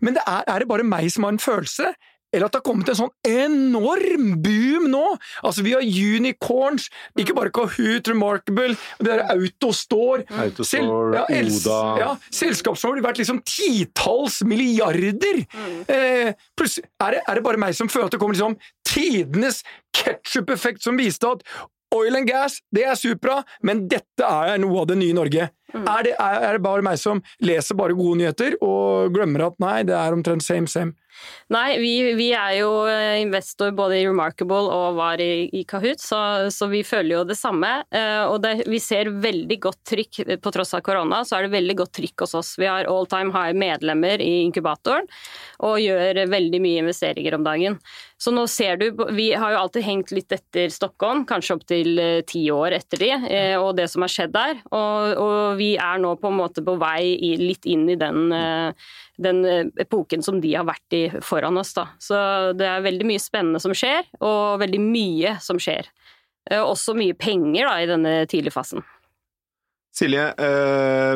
Men 0.00 0.16
det 0.16 0.24
er, 0.26 0.42
er 0.48 0.62
det 0.62 0.68
bare 0.68 0.86
meg 0.88 1.06
som 1.12 1.24
har 1.26 1.36
en 1.36 1.42
følelse? 1.42 1.92
Eller 2.32 2.46
at 2.46 2.54
det 2.54 2.60
har 2.60 2.66
kommet 2.66 2.90
en 2.92 2.98
sånn 2.98 3.12
enorm 3.26 4.28
boom 4.42 4.86
nå! 4.92 5.02
Altså, 5.42 5.64
vi 5.66 5.74
har 5.74 5.82
unicorns, 5.82 6.88
ikke 7.18 7.34
bare 7.36 7.52
Kahoot, 7.54 8.10
Remarkable, 8.10 8.76
det 9.00 9.08
der 9.08 9.24
Autostore 9.34 10.26
Autostore, 10.44 11.18
ja, 11.18 11.24
Oda. 11.26 11.80
Ja, 12.00 12.12
selskapsår 12.34 13.00
har 13.00 13.08
vært 13.10 13.22
liksom 13.22 13.42
titalls 13.46 14.40
milliarder! 14.46 15.42
Eh, 15.90 16.32
pluss, 16.58 16.78
er, 16.78 17.18
det, 17.18 17.24
er 17.26 17.40
det 17.40 17.46
bare 17.46 17.60
meg 17.60 17.74
som 17.78 17.90
føler 17.90 18.10
at 18.10 18.14
det 18.14 18.22
kommer 18.22 18.38
liksom 18.38 18.58
tidenes 18.86 19.64
ketsjup-effekt 19.96 20.86
som 20.86 20.98
viste 21.00 21.28
at 21.28 21.44
oil 21.94 22.14
and 22.16 22.28
gas, 22.28 22.60
det 22.70 22.84
er 22.86 22.94
supra, 22.98 23.40
men 23.66 23.88
dette 23.90 24.26
er 24.26 24.60
noe 24.62 24.82
av 24.82 24.90
det 24.92 25.00
nye 25.00 25.16
Norge? 25.16 25.48
Er, 25.70 26.02
det, 26.06 26.14
er, 26.18 26.36
er 26.48 26.56
det 26.56 26.62
bare 26.64 26.82
meg 26.82 26.98
som 26.98 27.20
leser 27.46 27.78
bare 27.78 27.94
gode 27.98 28.18
nyheter 28.18 28.56
og 28.62 29.14
glemmer 29.14 29.48
at 29.48 29.58
nei, 29.62 29.80
det 29.86 29.94
er 29.94 30.16
omtrent 30.16 30.42
same 30.42 30.70
same? 30.70 30.96
Nei, 31.50 31.78
vi, 31.82 31.94
vi 32.18 32.28
er 32.36 32.56
jo 32.60 32.70
eh, 32.90 33.20
investor 33.22 33.72
både 33.76 33.98
i 33.98 34.06
Remarkable 34.06 34.70
og 34.70 34.98
var 35.00 35.22
i, 35.22 35.48
i 35.56 35.64
Kahoot, 35.68 36.02
så, 36.02 36.20
så 36.54 36.68
vi 36.70 36.82
føler 36.86 37.16
jo 37.18 37.24
det 37.28 37.38
samme. 37.40 37.72
Eh, 37.90 38.22
Og 38.30 38.38
det, 38.44 38.54
vi 38.70 38.78
ser 38.82 39.10
veldig 39.10 39.58
godt 39.66 39.80
trykk 39.90 40.22
på 40.42 40.54
tross 40.54 40.74
av 40.78 40.84
korona, 40.86 41.24
så 41.26 41.38
er 41.38 41.46
det 41.46 41.56
veldig 41.56 41.78
godt 41.82 41.94
trykk 41.98 42.26
hos 42.26 42.36
oss. 42.38 42.54
Vi 42.60 42.68
har 42.70 42.88
all 42.90 43.08
time 43.10 43.34
high 43.34 43.56
medlemmer 43.56 44.22
i 44.22 44.44
inkubatoren 44.44 45.08
og 45.66 45.80
gjør 45.82 46.24
veldig 46.30 46.60
mye 46.62 46.84
investeringer 46.84 47.36
om 47.36 47.44
dagen. 47.44 47.80
Så 48.20 48.32
nå 48.36 48.44
ser 48.52 48.76
du, 48.76 48.90
Vi 49.16 49.30
har 49.32 49.54
jo 49.54 49.60
alltid 49.62 49.84
hengt 49.86 50.10
litt 50.12 50.32
etter 50.32 50.68
Stockholm, 50.72 51.24
kanskje 51.28 51.56
opptil 51.56 52.00
ti 52.28 52.42
år 52.52 52.76
etter 52.76 53.00
de, 53.00 53.10
eh, 53.30 53.56
og 53.56 53.76
det 53.78 53.88
som 53.90 54.04
har 54.04 54.12
skjedd 54.12 54.34
der. 54.34 54.60
Og, 54.70 55.20
og 55.20 55.58
vi 55.60 55.72
er 55.80 56.00
nå 56.02 56.14
på 56.20 56.28
en 56.30 56.38
måte 56.40 56.64
på 56.64 56.76
vei 56.80 57.16
litt 57.40 57.66
inn 57.68 57.88
i 57.88 57.96
den, 58.00 58.28
eh, 58.36 58.90
den 59.20 59.44
eh, 59.48 59.64
epoken 59.80 60.24
som 60.24 60.40
de 60.40 60.52
har 60.54 60.68
vært 60.68 60.96
i 60.96 61.02
foran 61.24 61.58
oss. 61.60 61.74
Da. 61.76 61.88
Så 62.02 62.16
det 62.58 62.68
er 62.68 62.86
veldig 62.86 63.08
mye 63.08 63.22
spennende 63.22 63.60
som 63.62 63.74
skjer, 63.76 64.08
og 64.20 64.60
veldig 64.62 64.80
mye 64.84 65.36
som 65.42 65.60
skjer. 65.60 65.90
Eh, 66.50 66.62
Også 66.62 66.96
mye 66.98 67.16
penger 67.18 67.66
da, 67.68 67.76
i 67.82 67.90
denne 67.90 68.14
tidligfasen. 68.30 68.84
Silje, 69.94 70.28
eh, 70.38 71.14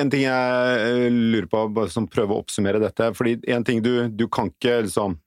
en 0.00 0.10
ting 0.10 0.24
jeg 0.26 0.78
eh, 0.82 1.06
lurer 1.12 1.46
på, 1.50 1.62
bare 1.76 1.92
som 1.94 2.08
prøver 2.10 2.34
å 2.34 2.42
oppsummere 2.42 2.82
dette. 2.82 3.12
fordi 3.14 3.38
en 3.54 3.64
ting 3.64 3.82
du, 3.84 4.08
du 4.10 4.26
kan 4.28 4.50
ikke 4.50 4.80
liksom 4.88 5.20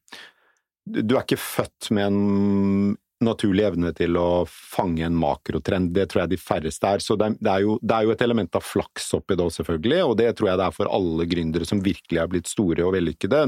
du 0.90 1.14
er 1.16 1.22
ikke 1.22 1.38
født 1.38 1.92
med 1.94 2.08
en 2.08 2.96
naturlig 3.26 3.66
evne 3.68 3.92
til 3.98 4.18
å 4.20 4.46
fange 4.48 5.04
en 5.06 5.18
makrotrend. 5.20 5.92
Det 5.96 6.08
tror 6.10 6.24
jeg 6.24 6.34
de 6.34 6.42
færreste 6.42 6.94
er. 6.96 7.04
Så 7.04 7.18
det 7.20 7.32
er, 7.44 7.64
jo, 7.66 7.78
det 7.84 7.96
er 7.96 8.08
jo 8.08 8.14
et 8.16 8.26
element 8.26 8.60
av 8.60 8.66
flaks 8.66 9.10
oppi 9.18 9.38
det 9.38 9.46
også, 9.46 9.64
selvfølgelig. 9.64 10.02
Og 10.08 10.18
det 10.22 10.30
tror 10.38 10.52
jeg 10.52 10.62
det 10.62 10.68
er 10.68 10.78
for 10.80 10.92
alle 11.00 11.30
gründere 11.30 11.68
som 11.70 11.84
virkelig 11.86 12.22
er 12.22 12.32
blitt 12.32 12.52
store 12.52 12.86
og 12.88 12.96
vellykkede. 12.98 13.46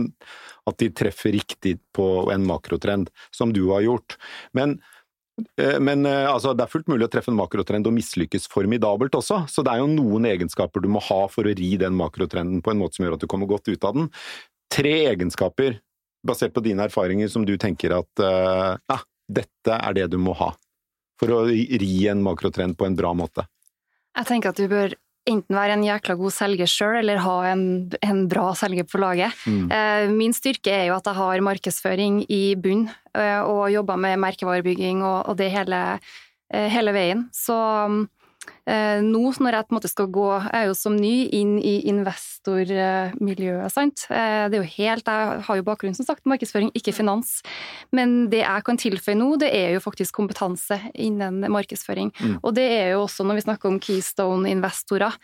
At 0.70 0.80
de 0.82 0.92
treffer 0.96 1.38
riktig 1.38 1.78
på 1.96 2.08
en 2.34 2.48
makrotrend, 2.48 3.14
som 3.36 3.54
du 3.56 3.68
har 3.72 3.86
gjort. 3.88 4.20
Men 4.58 4.80
Eh, 5.58 5.80
Men 5.80 6.06
eh, 6.06 6.30
altså, 6.32 6.54
det 6.54 6.66
er 6.66 6.72
fullt 6.72 6.90
mulig 6.92 7.08
å 7.08 7.12
treffe 7.12 7.32
en 7.32 7.40
makrotrend 7.40 7.88
og 7.88 7.96
mislykkes 7.96 8.48
formidabelt 8.52 9.16
også, 9.18 9.44
så 9.50 9.64
det 9.66 9.74
er 9.74 9.84
jo 9.84 9.92
noen 9.92 10.28
egenskaper 10.30 10.84
du 10.84 10.90
må 10.92 11.02
ha 11.08 11.24
for 11.32 11.48
å 11.48 11.56
ri 11.58 11.72
den 11.82 11.96
makrotrenden 11.98 12.64
på 12.64 12.74
en 12.74 12.82
måte 12.82 13.00
som 13.00 13.08
gjør 13.08 13.18
at 13.18 13.24
du 13.24 13.30
kommer 13.32 13.50
godt 13.50 13.72
ut 13.72 13.88
av 13.88 13.98
den. 13.98 14.12
Tre 14.72 14.94
egenskaper, 15.12 15.80
basert 16.28 16.54
på 16.56 16.64
dine 16.64 16.86
erfaringer, 16.88 17.32
som 17.32 17.46
du 17.48 17.56
tenker 17.60 17.96
at 17.98 18.22
uh, 18.24 18.78
dette 19.40 19.78
er 19.78 19.98
det 19.98 20.10
du 20.14 20.20
må 20.22 20.36
ha 20.40 20.52
for 21.22 21.34
å 21.36 21.46
ri 21.52 21.94
en 22.10 22.24
makrotrend 22.26 22.78
på 22.80 22.88
en 22.88 22.98
bra 22.98 23.14
måte. 23.14 23.46
Jeg 24.18 24.28
tenker 24.28 24.52
at 24.52 24.60
du 24.60 24.68
bør 24.72 24.96
enten 25.30 25.54
være 25.54 25.76
en 25.78 25.84
jækla 25.86 26.16
god 26.18 26.34
selger 26.34 26.70
sjøl, 26.70 26.96
eller 27.04 27.22
ha 27.22 27.36
en, 27.52 27.66
en 28.02 28.24
bra 28.30 28.48
selger 28.58 28.88
på 28.90 29.02
laget. 29.02 29.36
Mm. 29.46 29.68
Eh, 29.70 30.06
Min 30.16 30.34
styrke 30.34 30.74
er 30.74 30.88
jo 30.90 30.96
at 30.98 31.08
jeg 31.08 31.20
har 31.20 31.44
markedsføring 31.46 32.24
i 32.26 32.42
bunn, 32.60 32.88
eh, 33.14 33.40
og 33.46 33.70
jobber 33.74 34.02
med 34.02 34.18
merkevarebygging 34.24 35.06
og, 35.06 35.30
og 35.30 35.38
det 35.40 35.52
hele, 35.54 35.84
eh, 36.50 36.68
hele 36.74 36.96
veien. 36.98 37.28
Så 37.38 37.56
nå 39.02 39.22
når 39.42 39.54
jeg 39.54 39.68
på 39.68 39.74
en 39.74 39.78
måte 39.78 39.90
skal 39.92 40.08
gå, 40.08 40.28
jeg 40.52 40.64
er 40.64 40.66
jo 40.70 40.74
som 40.78 40.96
ny 40.98 41.28
inn 41.38 41.58
i 41.60 41.82
investormiljøet, 41.92 43.72
sant. 43.72 44.06
Eh, 44.10 44.50
Det 44.50 44.58
er 44.58 44.64
jo 44.64 44.74
helt, 44.78 45.06
jeg 45.06 45.44
har 45.48 45.56
jo 45.60 45.64
bakgrunn 45.64 45.96
som 45.96 46.06
sagt 46.06 46.26
markedsføring, 46.26 46.72
ikke 46.74 46.94
finans. 46.94 47.42
Men 47.92 48.30
det 48.30 48.42
jeg 48.44 48.64
kan 48.66 48.78
tilføye 48.78 49.16
nå, 49.18 49.38
det 49.40 49.52
er 49.54 49.74
jo 49.76 49.80
faktisk 49.84 50.14
kompetanse 50.18 50.80
innen 50.96 51.42
markedsføring. 51.52 52.12
Mm. 52.20 52.40
Og 52.44 52.54
det 52.58 52.68
er 52.72 52.92
jo 52.96 53.06
også 53.06 53.24
når 53.26 53.36
vi 53.40 53.46
snakker 53.48 53.70
om 53.70 53.80
Keystone-investorer, 53.80 55.16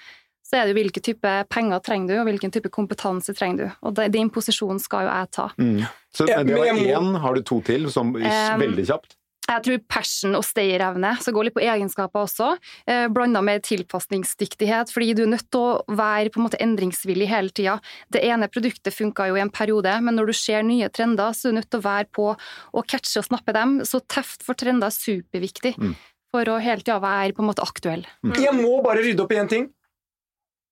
så 0.48 0.56
er 0.56 0.64
det 0.64 0.72
jo 0.76 0.80
hvilke 0.80 1.02
type 1.04 1.32
penger 1.52 1.82
trenger 1.84 2.08
du, 2.08 2.20
og 2.22 2.28
hvilken 2.30 2.54
type 2.56 2.70
kompetanse 2.72 3.34
trenger 3.36 3.58
du. 3.58 3.72
Og 3.84 3.96
det- 3.96 4.12
den 4.14 4.30
posisjonen 4.30 4.80
skal 4.80 5.04
jo 5.04 5.12
jeg 5.12 5.32
ta. 5.32 5.50
Mm. 5.58 5.84
Så 6.16 6.26
det 6.26 6.56
var 6.56 6.66
én, 6.66 7.20
har 7.20 7.34
du 7.36 7.42
to 7.42 7.60
til, 7.62 7.90
som 7.92 8.16
Um, 8.16 8.22
veldig 8.62 8.86
kjapt? 8.88 9.17
Jeg 9.48 9.64
tror 9.64 9.78
passion 9.88 10.36
og 10.36 10.44
stayerevne, 10.44 11.14
som 11.24 11.34
går 11.34 11.48
litt 11.48 11.56
på 11.56 11.64
egenskaper 11.64 12.26
også, 12.26 12.50
eh, 12.92 13.06
blanda 13.08 13.40
med 13.42 13.64
tilpasningsdyktighet, 13.64 14.92
fordi 14.92 15.14
du 15.16 15.24
er 15.24 15.32
nødt 15.32 15.48
til 15.50 15.62
å 15.62 15.84
være 15.88 16.34
på 16.34 16.42
en 16.42 16.48
måte 16.50 16.60
endringsvillig 16.60 17.30
hele 17.32 17.50
tida. 17.56 17.78
Det 18.12 18.24
ene 18.28 18.50
produktet 18.52 18.92
funka 18.92 19.30
jo 19.30 19.38
i 19.40 19.44
en 19.46 19.50
periode, 19.50 19.94
men 20.04 20.16
når 20.20 20.28
du 20.28 20.34
ser 20.34 20.68
nye 20.68 20.90
trender, 20.90 21.32
så 21.32 21.48
er 21.48 21.56
du 21.56 21.60
nødt 21.62 21.70
til 21.72 21.80
å 21.80 21.88
være 21.88 22.12
på 22.12 22.28
å 22.36 22.86
catche 22.86 23.22
og 23.24 23.30
snappe 23.30 23.56
dem. 23.56 23.80
Så 23.88 24.02
teft 24.08 24.44
for 24.44 24.54
trender 24.54 24.92
er 24.92 24.98
superviktig 24.98 25.78
Mm. 25.78 25.96
for 26.30 26.44
å 26.44 26.60
hele 26.62 26.84
tida 26.84 27.00
være 27.00 27.34
på 27.34 27.40
en 27.40 27.48
måte 27.48 27.64
aktuell. 27.64 28.06
Jeg 28.36 28.54
må 28.54 28.84
bare 28.84 29.00
rydde 29.00 29.24
opp 29.24 29.32
i 29.32 29.40
én 29.40 29.48
ting. 29.50 29.70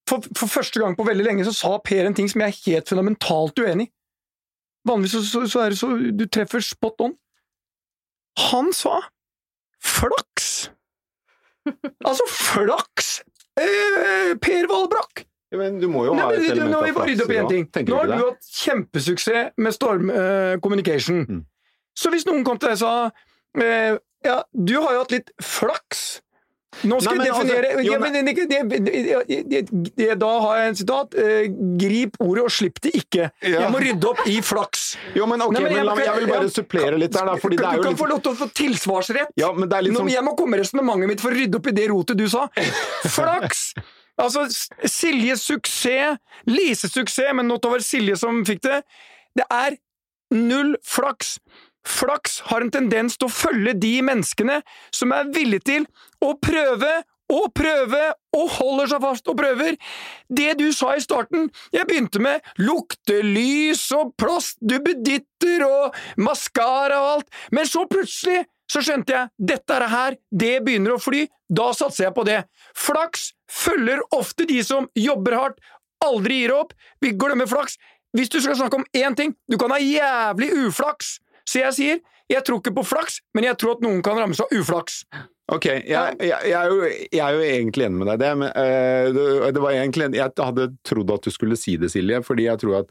For, 0.05 0.19
for 0.35 0.47
første 0.47 0.79
gang 0.79 0.95
på 0.95 1.05
veldig 1.07 1.23
lenge 1.25 1.45
så 1.47 1.53
sa 1.55 1.77
Per 1.79 2.05
en 2.05 2.13
ting 2.13 2.27
som 2.29 2.41
jeg 2.41 2.51
er 2.51 2.73
helt 2.73 2.89
fundamentalt 2.91 3.55
uenig 3.57 3.87
i. 3.87 3.91
Vanligvis 4.85 5.15
så, 5.15 5.21
så, 5.23 5.47
så 5.49 5.63
er 5.63 5.69
det 5.69 5.79
så 5.79 5.87
du 6.13 6.25
treffer 6.27 6.61
spot 6.61 6.99
on. 7.01 7.15
Han 8.39 8.73
sa 8.75 9.01
flaks! 9.83 10.69
Altså 12.05 12.25
flaks! 12.29 13.23
Eh, 13.57 14.35
per 14.41 14.67
Valbrakk! 14.69 15.23
Ja, 15.53 15.57
men 15.61 15.79
du 15.79 15.87
må 15.89 16.03
jo 16.07 16.13
Nei, 16.17 16.25
ha 16.25 16.31
men, 16.33 16.43
et 16.43 16.51
element 16.51 16.75
av 16.75 16.87
flaks. 16.89 17.21
opp 17.23 17.31
flaks 17.31 17.39
en 17.39 17.49
ting. 17.71 17.87
Nå 17.89 17.99
har 18.01 18.09
du 18.11 18.15
hatt 18.19 18.49
kjempesuksess 18.59 19.55
med 19.61 19.75
Storm 19.75 20.11
eh, 20.11 20.57
Communication. 20.61 21.21
Mm. 21.29 21.43
Så 21.95 22.11
hvis 22.11 22.25
noen 22.27 22.43
kom 22.45 22.59
til 22.59 22.73
deg 22.73 22.77
og 22.77 22.83
sa 22.83 23.63
eh, 23.63 23.95
Ja, 24.25 24.39
du 24.51 24.75
har 24.81 24.97
jo 24.97 25.03
hatt 25.05 25.13
litt 25.15 25.31
flaks. 25.41 26.05
Nå 26.83 26.99
skal 26.99 27.15
Nei, 27.15 27.25
men 27.25 27.31
altså, 27.31 27.45
definere 27.47 27.83
jo, 27.85 27.93
ja, 27.93 27.99
men, 27.99 28.13
det, 28.13 28.35
det, 28.35 28.59
det, 28.69 29.39
det, 29.49 29.61
det, 29.95 30.07
Da 30.19 30.31
har 30.43 30.59
jeg 30.59 30.71
en 30.73 30.77
sitat. 30.81 31.17
Eh, 31.21 31.47
grip 31.81 32.19
ordet 32.19 32.45
og 32.45 32.53
slipp 32.53 32.81
det 32.83 32.93
ikke. 32.99 33.29
Ja. 33.41 33.65
Jeg 33.65 33.71
må 33.73 33.81
rydde 33.83 34.11
opp 34.11 34.23
i 34.27 34.37
flaks. 34.45 34.85
Jo, 35.15 35.27
men 35.31 35.45
ok, 35.45 35.55
Nei, 35.55 35.63
men 35.63 35.71
men 35.71 35.79
jeg- 35.79 35.89
meg, 35.91 36.05
jeg 36.05 36.19
vil 36.19 36.31
bare 36.33 36.53
supplere 36.53 36.99
litt 36.99 37.15
der, 37.15 37.25
da, 37.31 37.35
du 37.35 37.57
kan 37.57 37.81
litt 37.81 37.99
få 37.99 38.09
lov 38.11 38.23
til 38.25 38.33
å 38.33 38.39
få 38.43 38.49
tilsvarsrett. 38.61 39.35
Ja, 39.39 39.51
men 39.55 39.69
det 39.69 39.77
er 39.77 39.87
litt 39.87 39.97
sånn 39.97 40.11
jeg 40.11 40.25
må 40.25 40.35
komme 40.37 40.57
med 40.57 40.65
resonnementet 40.65 41.13
mitt 41.13 41.21
for 41.23 41.31
å 41.31 41.39
rydde 41.39 41.61
opp 41.61 41.67
i 41.71 41.75
det 41.75 41.87
rotet 41.91 42.17
du 42.19 42.27
sa. 42.31 42.47
Flaks! 43.07 43.71
Altså, 44.15 44.45
Siljes 44.87 45.41
suksess, 45.43 46.19
Lises 46.47 46.93
suksess, 46.93 47.33
men 47.35 47.49
nå 47.49 47.57
var 47.59 47.81
det 47.81 47.87
Silje 47.87 48.15
som 48.15 48.45
fikk 48.47 48.61
det. 48.63 48.77
Det 49.35 49.43
er 49.51 49.75
null 50.31 50.77
flaks. 50.87 51.35
Flaks 51.85 52.39
har 52.49 52.63
en 52.63 52.71
tendens 52.73 53.17
til 53.17 53.29
å 53.29 53.33
følge 53.33 53.75
de 53.77 53.97
menneskene 54.05 54.61
som 54.93 55.13
er 55.15 55.29
villige 55.35 55.67
til 55.69 55.85
å 56.25 56.33
prøve 56.41 57.03
og 57.31 57.53
prøve 57.57 58.01
og 58.37 58.49
holder 58.59 58.89
seg 58.91 59.01
fast 59.01 59.29
og 59.31 59.37
prøver. 59.39 59.77
Det 60.29 60.51
du 60.59 60.67
sa 60.75 60.93
i 60.95 61.01
starten, 61.01 61.47
jeg 61.73 61.87
begynte 61.89 62.21
med 62.21 62.45
luktelys 62.61 63.87
og 63.97 64.13
plastduppeditter 64.21 65.65
og 65.65 65.97
maskara 66.21 66.99
og 67.01 67.11
alt, 67.15 67.31
men 67.51 67.69
så 67.69 67.85
plutselig 67.89 68.43
så 68.71 68.81
skjønte 68.81 69.13
jeg 69.13 69.49
dette 69.53 69.73
er 69.75 69.85
det 69.85 69.91
her, 69.91 70.19
det 70.33 70.53
begynner 70.65 70.95
å 70.95 71.01
fly, 71.01 71.25
da 71.49 71.69
satser 71.77 72.07
jeg 72.07 72.15
på 72.15 72.25
det. 72.25 72.39
Flaks 72.77 73.31
følger 73.51 74.01
ofte 74.15 74.47
de 74.49 74.61
som 74.65 74.87
jobber 74.97 75.37
hardt, 75.37 75.59
aldri 76.05 76.43
gir 76.43 76.55
opp, 76.55 76.73
vi 77.01 77.13
glemmer 77.17 77.49
flaks. 77.49 77.77
Hvis 78.15 78.31
du 78.31 78.39
skal 78.41 78.57
snakke 78.57 78.79
om 78.79 78.87
én 78.95 79.15
ting, 79.17 79.35
du 79.49 79.57
kan 79.59 79.73
ha 79.73 79.77
jævlig 79.81 80.49
uflaks, 80.65 81.19
så 81.45 81.63
jeg 81.63 81.77
sier 81.77 82.03
jeg 82.31 82.41
tror 82.41 82.57
ikke 82.57 82.73
på 82.79 82.85
flaks, 82.89 83.19
men 83.37 83.45
jeg 83.45 83.57
tror 83.61 83.75
at 83.75 83.83
noen 83.85 83.99
kan 84.05 84.17
rammes 84.17 84.39
av 84.41 84.53
uflaks. 84.55 85.03
Ok, 85.53 85.67
jeg, 85.69 86.15
jeg, 86.25 86.31
jeg, 86.49 86.55
er 86.57 86.71
jo, 86.71 86.87
jeg 86.89 87.21
er 87.21 87.35
jo 87.35 87.43
egentlig 87.45 87.85
enig 87.85 87.99
med 88.01 88.09
deg 88.09 88.15
i 88.17 88.23
det, 88.23 88.31
men 88.41 88.49
uh, 88.49 89.09
det, 89.13 89.25
det 89.53 89.61
var 89.61 89.75
egentlig 89.75 90.07
Jeg 90.17 90.33
hadde 90.41 90.65
trodd 90.81 91.13
at 91.13 91.27
du 91.27 91.33
skulle 91.33 91.59
si 91.59 91.75
det, 91.77 91.91
Silje, 91.93 92.23
fordi 92.25 92.47
jeg 92.47 92.61
tror 92.63 92.79
at 92.79 92.89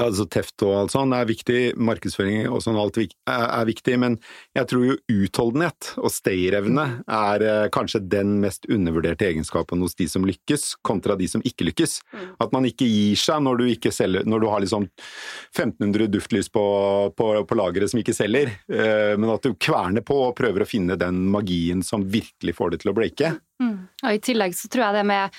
altså 0.00 0.26
teft 0.30 0.62
og 0.66 0.74
alt 0.74 0.94
sånt 0.94 1.14
er 1.16 1.28
viktig, 1.28 1.60
markedsføring 1.80 2.48
og 2.50 2.62
sånn 2.64 2.78
alt 2.78 2.98
er 3.00 3.66
viktig, 3.68 3.96
men 4.00 4.18
jeg 4.56 4.68
tror 4.70 4.84
jo 4.86 4.96
utholdenhet 5.18 5.92
og 6.00 6.12
stayerevne 6.12 6.86
er 7.04 7.44
eh, 7.46 7.66
kanskje 7.74 8.02
den 8.10 8.36
mest 8.42 8.68
undervurderte 8.70 9.28
egenskapen 9.28 9.82
hos 9.84 9.96
de 9.98 10.08
som 10.10 10.26
lykkes, 10.28 10.70
kontra 10.86 11.16
de 11.18 11.28
som 11.30 11.44
ikke 11.46 11.68
lykkes. 11.70 11.98
Mm. 12.12 12.28
At 12.44 12.54
man 12.54 12.68
ikke 12.68 12.88
gir 12.88 13.18
seg 13.20 13.42
når 13.44 13.60
du, 13.60 13.66
ikke 13.74 13.94
selger, 13.94 14.28
når 14.28 14.44
du 14.44 14.48
har 14.52 14.64
liksom 14.64 14.88
1500 14.88 16.10
duftlys 16.12 16.50
på, 16.52 16.64
på, 17.18 17.30
på 17.48 17.58
lageret 17.58 17.92
som 17.92 18.02
ikke 18.02 18.16
selger, 18.16 18.54
eh, 18.72 19.14
men 19.18 19.34
at 19.34 19.44
du 19.44 19.54
kverner 19.58 20.06
på 20.06 20.22
og 20.28 20.36
prøver 20.38 20.64
å 20.64 20.68
finne 20.68 20.98
den 21.00 21.26
magien 21.32 21.84
som 21.86 22.06
virkelig 22.08 22.56
får 22.58 22.74
det 22.74 22.82
til 22.84 22.92
å 22.92 22.98
bleke. 22.98 23.36
Mm. 23.62 23.78
Og 24.04 24.14
I 24.14 24.20
tillegg 24.22 24.54
så 24.54 24.70
tror 24.70 24.88
jeg 24.88 25.00
det 25.00 25.06
med 25.10 25.38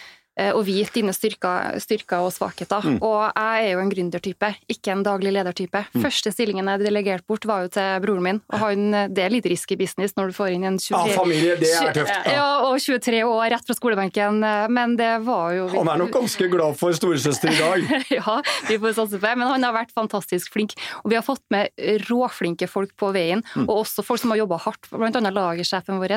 og 0.56 0.64
vite 0.68 0.96
dine 1.00 1.14
styrker, 1.16 1.78
styrker 1.82 2.26
og 2.26 2.34
svakheter. 2.36 2.86
Mm. 2.86 2.98
Og 3.06 3.20
jeg 3.28 3.66
er 3.66 3.74
jo 3.74 3.84
en 3.84 3.92
gründertype, 3.92 4.52
ikke 4.72 4.94
en 4.94 5.04
daglig 5.06 5.34
ledertype. 5.36 5.84
Mm. 5.94 6.04
Første 6.06 6.34
stillingen 6.34 6.70
jeg 6.72 6.84
delegerte 6.84 7.28
bort, 7.30 7.48
var 7.50 7.66
jo 7.66 7.74
til 7.76 8.04
broren 8.04 8.26
min. 8.26 8.42
Og 8.54 8.64
han, 8.64 8.86
det 9.14 9.26
er 9.26 9.34
litt 9.34 9.48
risky 9.50 9.78
business 9.80 10.16
når 10.18 10.32
du 10.32 10.38
får 10.38 10.56
inn 10.56 10.68
en 10.70 10.80
23 10.80 10.96
Ja, 10.96 11.18
familie, 11.18 11.58
det 11.60 11.72
er 11.76 11.94
tøft. 11.96 12.14
Ja. 12.30 12.36
ja, 12.38 12.48
og 12.68 12.80
23 12.84 13.22
år 13.28 13.46
rett 13.56 13.70
fra 13.70 13.78
skolebenken. 13.78 14.44
Men 14.74 14.96
det 15.00 15.12
var 15.28 15.54
jo 15.58 15.68
Han 15.74 15.92
er 15.92 16.04
nok 16.04 16.14
ganske 16.16 16.50
glad 16.52 16.78
for 16.80 16.96
storesøster 16.96 17.54
i 17.54 17.60
dag. 17.60 17.90
ja, 18.20 18.40
vi 18.70 18.80
får 18.82 18.98
satse 19.02 19.20
på 19.20 19.26
det. 19.28 19.36
Men 19.40 19.52
han 19.54 19.68
har 19.68 19.76
vært 19.76 19.94
fantastisk 19.96 20.54
flink. 20.56 20.76
Og 21.04 21.14
vi 21.14 21.20
har 21.20 21.26
fått 21.26 21.44
med 21.54 21.74
råflinke 22.10 22.70
folk 22.70 22.96
på 23.00 23.12
veien, 23.16 23.44
mm. 23.56 23.68
og 23.68 23.84
også 23.84 24.06
folk 24.06 24.22
som 24.22 24.34
har 24.34 24.42
jobba 24.44 24.60
hardt. 24.66 24.90
Blant 24.94 25.18
annet 25.20 25.36
lagersjefen 25.36 26.00
vår. 26.02 26.16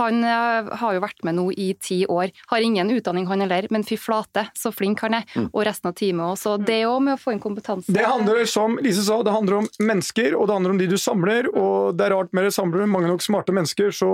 Han 0.00 0.22
eh, 0.26 0.70
har 0.80 0.96
jo 0.96 1.02
vært 1.02 1.24
med 1.26 1.38
nå 1.38 1.48
i 1.58 1.72
ti 1.80 2.02
år. 2.10 2.32
Har 2.50 2.64
ingen 2.64 2.90
utdanning, 2.94 3.28
han 3.30 3.42
heller 3.44 3.53
heller, 3.58 3.74
men 3.74 3.86
fy 3.86 3.98
flate, 4.00 4.46
så 4.58 4.72
flink 4.74 5.04
han 5.04 5.18
er. 5.20 5.28
Mm. 5.34 5.48
Og 5.52 5.64
resten 5.66 5.90
av 5.90 5.96
teamet 5.98 6.26
òg. 6.26 6.40
Så 6.40 6.56
det 6.62 6.80
òg 6.88 7.00
med 7.06 7.16
å 7.16 7.20
få 7.20 7.34
inn 7.34 7.42
kompetanse 7.42 7.94
Det 7.94 8.06
handler, 8.06 8.44
som 8.50 8.78
Lise 8.84 9.04
sa, 9.06 9.20
det 9.26 9.34
handler 9.34 9.62
om 9.62 9.70
mennesker, 9.78 10.36
og 10.38 10.48
det 10.48 10.58
handler 10.58 10.76
om 10.76 10.82
de 10.82 10.90
du 10.90 10.98
samler. 11.00 11.50
Og 11.54 11.94
det 11.98 12.08
er 12.08 12.16
rart 12.16 12.34
med 12.36 12.48
det 12.48 12.54
samler 12.56 12.84
du 12.84 12.90
mange 12.90 13.10
nok 13.10 13.24
smarte 13.24 13.54
mennesker, 13.54 13.94
så 13.94 14.10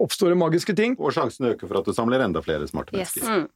oppstår 0.00 0.34
det 0.34 0.40
magiske 0.40 0.76
ting. 0.78 0.96
Og 1.00 1.14
sjansen 1.16 1.52
øker 1.52 1.70
for 1.70 1.82
at 1.82 1.90
du 1.90 1.96
samler 1.96 2.24
enda 2.24 2.42
flere 2.44 2.68
smarte 2.70 2.96
yes. 2.96 3.16
mennesker. 3.16 3.44
Mm. 3.44 3.52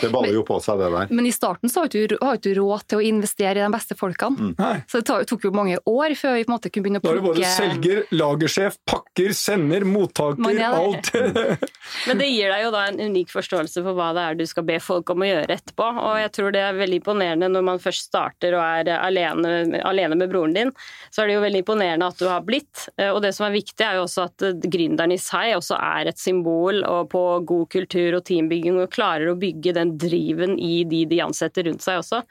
Det 0.00 0.10
baller 0.12 0.34
jo 0.36 0.44
på 0.46 0.58
seg, 0.62 0.78
det 0.78 0.88
der. 0.92 1.10
Men 1.10 1.26
i 1.26 1.32
starten 1.34 1.70
så 1.70 1.84
har 1.84 1.90
du 1.90 1.98
ikke 2.04 2.54
råd 2.58 2.84
til 2.90 3.00
å 3.00 3.04
investere 3.04 3.58
i 3.58 3.64
de 3.64 3.70
beste 3.72 3.96
folkene. 3.98 4.52
Mm. 4.54 4.82
Så 4.90 5.00
det 5.00 5.16
tok 5.30 5.46
jo 5.48 5.52
mange 5.54 5.78
år 5.90 6.14
før 6.18 6.36
vi 6.36 6.44
på 6.46 6.52
en 6.52 6.54
måte 6.54 6.70
kunne 6.70 6.86
begynne 6.86 7.00
å 7.00 7.04
plukke 7.04 7.16
Da 7.16 7.18
er 7.18 7.24
det 7.24 7.28
både 7.28 7.52
selger, 7.56 8.00
lagersjef, 8.14 8.78
pakker, 8.88 9.34
sender, 9.36 9.86
mottaker, 9.88 10.60
alt. 10.68 11.10
Men 12.08 12.20
det 12.20 12.28
gir 12.30 12.52
deg 12.52 12.64
jo 12.66 12.72
da 12.74 12.84
en 12.90 13.00
unik 13.08 13.32
forståelse 13.34 13.82
for 13.86 13.98
hva 13.98 14.10
det 14.16 14.26
er 14.26 14.38
du 14.38 14.44
skal 14.48 14.66
be 14.68 14.78
folk 14.82 15.10
om 15.14 15.24
å 15.24 15.30
gjøre 15.30 15.56
etterpå. 15.58 15.88
Og 16.04 16.20
jeg 16.22 16.32
tror 16.36 16.54
det 16.54 16.62
er 16.62 16.78
veldig 16.78 17.00
imponerende 17.02 17.50
når 17.52 17.66
man 17.72 17.82
først 17.82 18.08
starter 18.10 18.58
og 18.58 18.62
er 18.62 18.92
alene, 18.98 19.80
alene 19.88 20.18
med 20.20 20.30
broren 20.30 20.54
din, 20.54 20.72
så 21.10 21.24
er 21.24 21.30
det 21.30 21.38
jo 21.38 21.44
veldig 21.46 21.64
imponerende 21.64 22.12
at 22.12 22.20
du 22.20 22.28
har 22.30 22.46
blitt. 22.46 22.86
Og 23.08 23.20
det 23.24 23.34
som 23.36 23.48
er 23.48 23.56
viktig, 23.56 23.82
er 23.84 23.98
jo 23.98 24.06
også 24.06 24.28
at 24.28 24.46
gründeren 24.68 25.14
i 25.14 25.20
seg 25.20 25.56
også 25.56 25.78
er 25.78 26.12
et 26.12 26.20
symbol 26.20 26.84
på 27.10 27.24
god 27.48 27.68
kultur 27.72 28.20
og 28.20 28.24
teambygging, 28.28 28.78
og 28.78 28.92
klarer 28.94 29.32
å 29.32 29.38
bygge 29.38 29.74
den 29.78 29.96
driven 30.00 30.58
i 30.58 30.82
de 30.88 31.04
de 31.08 31.22
ansetter 31.24 31.68
rundt 31.68 31.84
seg 31.84 32.02
også. 32.02 32.24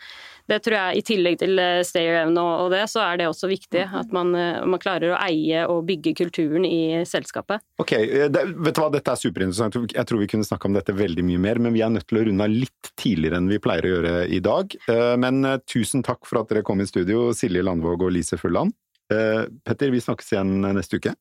Det 0.47 0.61
tror 0.63 0.77
jeg, 0.77 0.99
I 0.99 1.03
tillegg 1.03 1.39
til 1.41 1.59
eh, 1.59 1.81
stayerevne 1.83 2.43
og 2.63 2.71
det, 2.71 2.85
så 2.87 3.01
er 3.03 3.19
det 3.19 3.27
også 3.27 3.49
viktig 3.51 3.83
at 3.99 4.13
man, 4.15 4.31
eh, 4.37 4.63
man, 4.63 4.79
klarer 4.79 5.11
å 5.11 5.19
eie 5.19 5.65
og 5.67 5.83
bygge 5.89 6.13
kulturen 6.15 6.63
i 6.67 7.03
selskapet. 7.07 7.63
Ok, 7.83 7.93
eh, 7.97 8.29
det, 8.31 8.45
vet 8.55 8.77
du 8.77 8.81
hva, 8.81 8.89
Dette 8.93 9.11
er 9.11 9.19
superinteressant. 9.19 9.75
Jeg 9.91 10.07
tror 10.07 10.23
vi 10.23 10.29
kunne 10.31 10.47
snakke 10.47 10.69
om 10.69 10.77
dette 10.77 10.95
veldig 10.95 11.25
mye 11.27 11.43
mer, 11.43 11.59
men 11.63 11.75
vi 11.75 11.83
er 11.83 11.91
nødt 11.91 12.07
til 12.07 12.21
å 12.21 12.25
runde 12.29 12.47
av 12.47 12.53
litt 12.53 12.91
tidligere 12.95 13.41
enn 13.41 13.51
vi 13.51 13.59
pleier 13.63 13.87
å 13.87 13.93
gjøre 13.95 14.15
i 14.31 14.39
dag. 14.43 14.73
Men 15.19 15.43
tusen 15.67 16.03
takk 16.05 16.25
for 16.27 16.41
at 16.41 16.51
dere 16.51 16.63
kom 16.65 16.79
i 16.81 16.87
studio, 16.87 17.29
Silje 17.35 17.65
Landvåg 17.65 18.07
og 18.07 18.13
Lise 18.15 18.39
Fulland. 18.39 18.73
Petter, 19.07 19.91
vi 19.91 20.01
snakkes 20.03 20.31
igjen 20.33 20.55
neste 20.63 20.99
uke. 20.99 21.13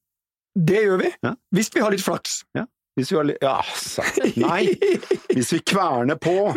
Det 0.56 0.86
gjør 0.86 1.02
vi. 1.02 1.10
Ja. 1.26 1.34
Hvis 1.54 1.70
vi 1.74 1.82
har 1.84 1.92
litt 1.92 2.04
flaks. 2.04 2.40
Ja. 2.56 2.64
Hvis 2.96 3.10
vi 3.12 3.16
har 3.18 3.26
litt 3.28 3.42
Ja, 3.44 3.58
nei! 4.40 4.70
Hvis 5.28 5.50
vi 5.52 5.58
kverner 5.68 6.16
på! 6.16 6.32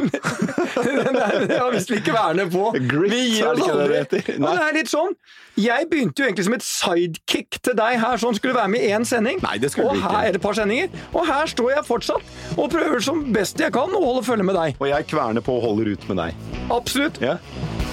ja, 1.51 1.65
hvis 1.73 1.89
vi 1.91 1.97
kverner 1.99 2.47
på. 2.47 2.69
Grit, 2.91 3.11
vi 3.11 3.23
gir 3.33 3.49
oss 3.49 3.65
aldri. 3.65 3.97
Det, 4.07 4.21
det, 4.37 4.53
er 4.53 4.77
litt 4.77 4.87
sånn. 4.87 5.17
Jeg 5.59 5.89
begynte 5.91 6.23
jo 6.23 6.29
egentlig 6.29 6.45
som 6.47 6.55
et 6.55 6.63
sidekick 6.63 7.59
til 7.67 7.75
deg 7.75 7.99
her, 7.99 8.21
sånn 8.23 8.37
skulle 8.37 8.55
være 8.55 8.71
med 8.71 8.85
i 8.87 8.93
én 8.95 9.03
sending. 9.03 9.41
Nei, 9.43 9.57
det 9.59 9.73
skulle 9.73 9.91
og 9.91 9.99
her 9.99 10.29
er 10.29 10.37
det 10.37 10.39
et 10.39 10.45
par 10.45 10.55
sendinger. 10.55 10.95
Og 11.11 11.27
her 11.27 11.51
står 11.51 11.73
jeg 11.73 11.87
fortsatt 11.89 12.55
og 12.55 12.71
prøver 12.71 13.03
som 13.03 13.19
best 13.35 13.59
jeg 13.59 13.75
kan 13.75 13.91
å 13.91 14.03
holde 14.05 14.23
følge 14.29 14.47
med 14.47 14.55
deg. 14.55 14.79
Og 14.79 14.87
jeg 14.93 15.09
kverner 15.11 15.43
på 15.43 15.57
og 15.59 15.65
holder 15.67 15.91
ut 15.91 16.07
med 16.13 16.21
deg. 16.23 16.45
Absolutt. 16.71 17.19
Ja. 17.19 17.35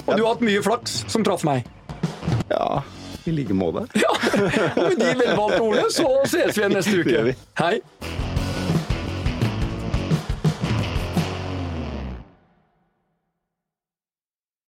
Og 0.05 0.13
du 0.13 0.23
har 0.23 0.37
hatt 0.37 0.47
mye 0.47 0.63
flaks 0.63 1.01
som 1.11 1.27
traff 1.27 1.43
meg. 1.49 1.67
Ja 2.53 2.85
i 3.27 3.33
like 3.35 3.55
måte. 3.59 3.89
Ja, 3.99 4.13
og 4.15 4.85
med 4.93 5.01
de 5.01 5.09
velvalgte 5.19 5.59
ordene 5.59 5.91
så 5.91 6.07
ses 6.31 6.55
vi 6.55 6.63
igjen 6.63 6.77
neste 6.79 7.01
uke. 7.03 7.35
Hei. 7.59 7.81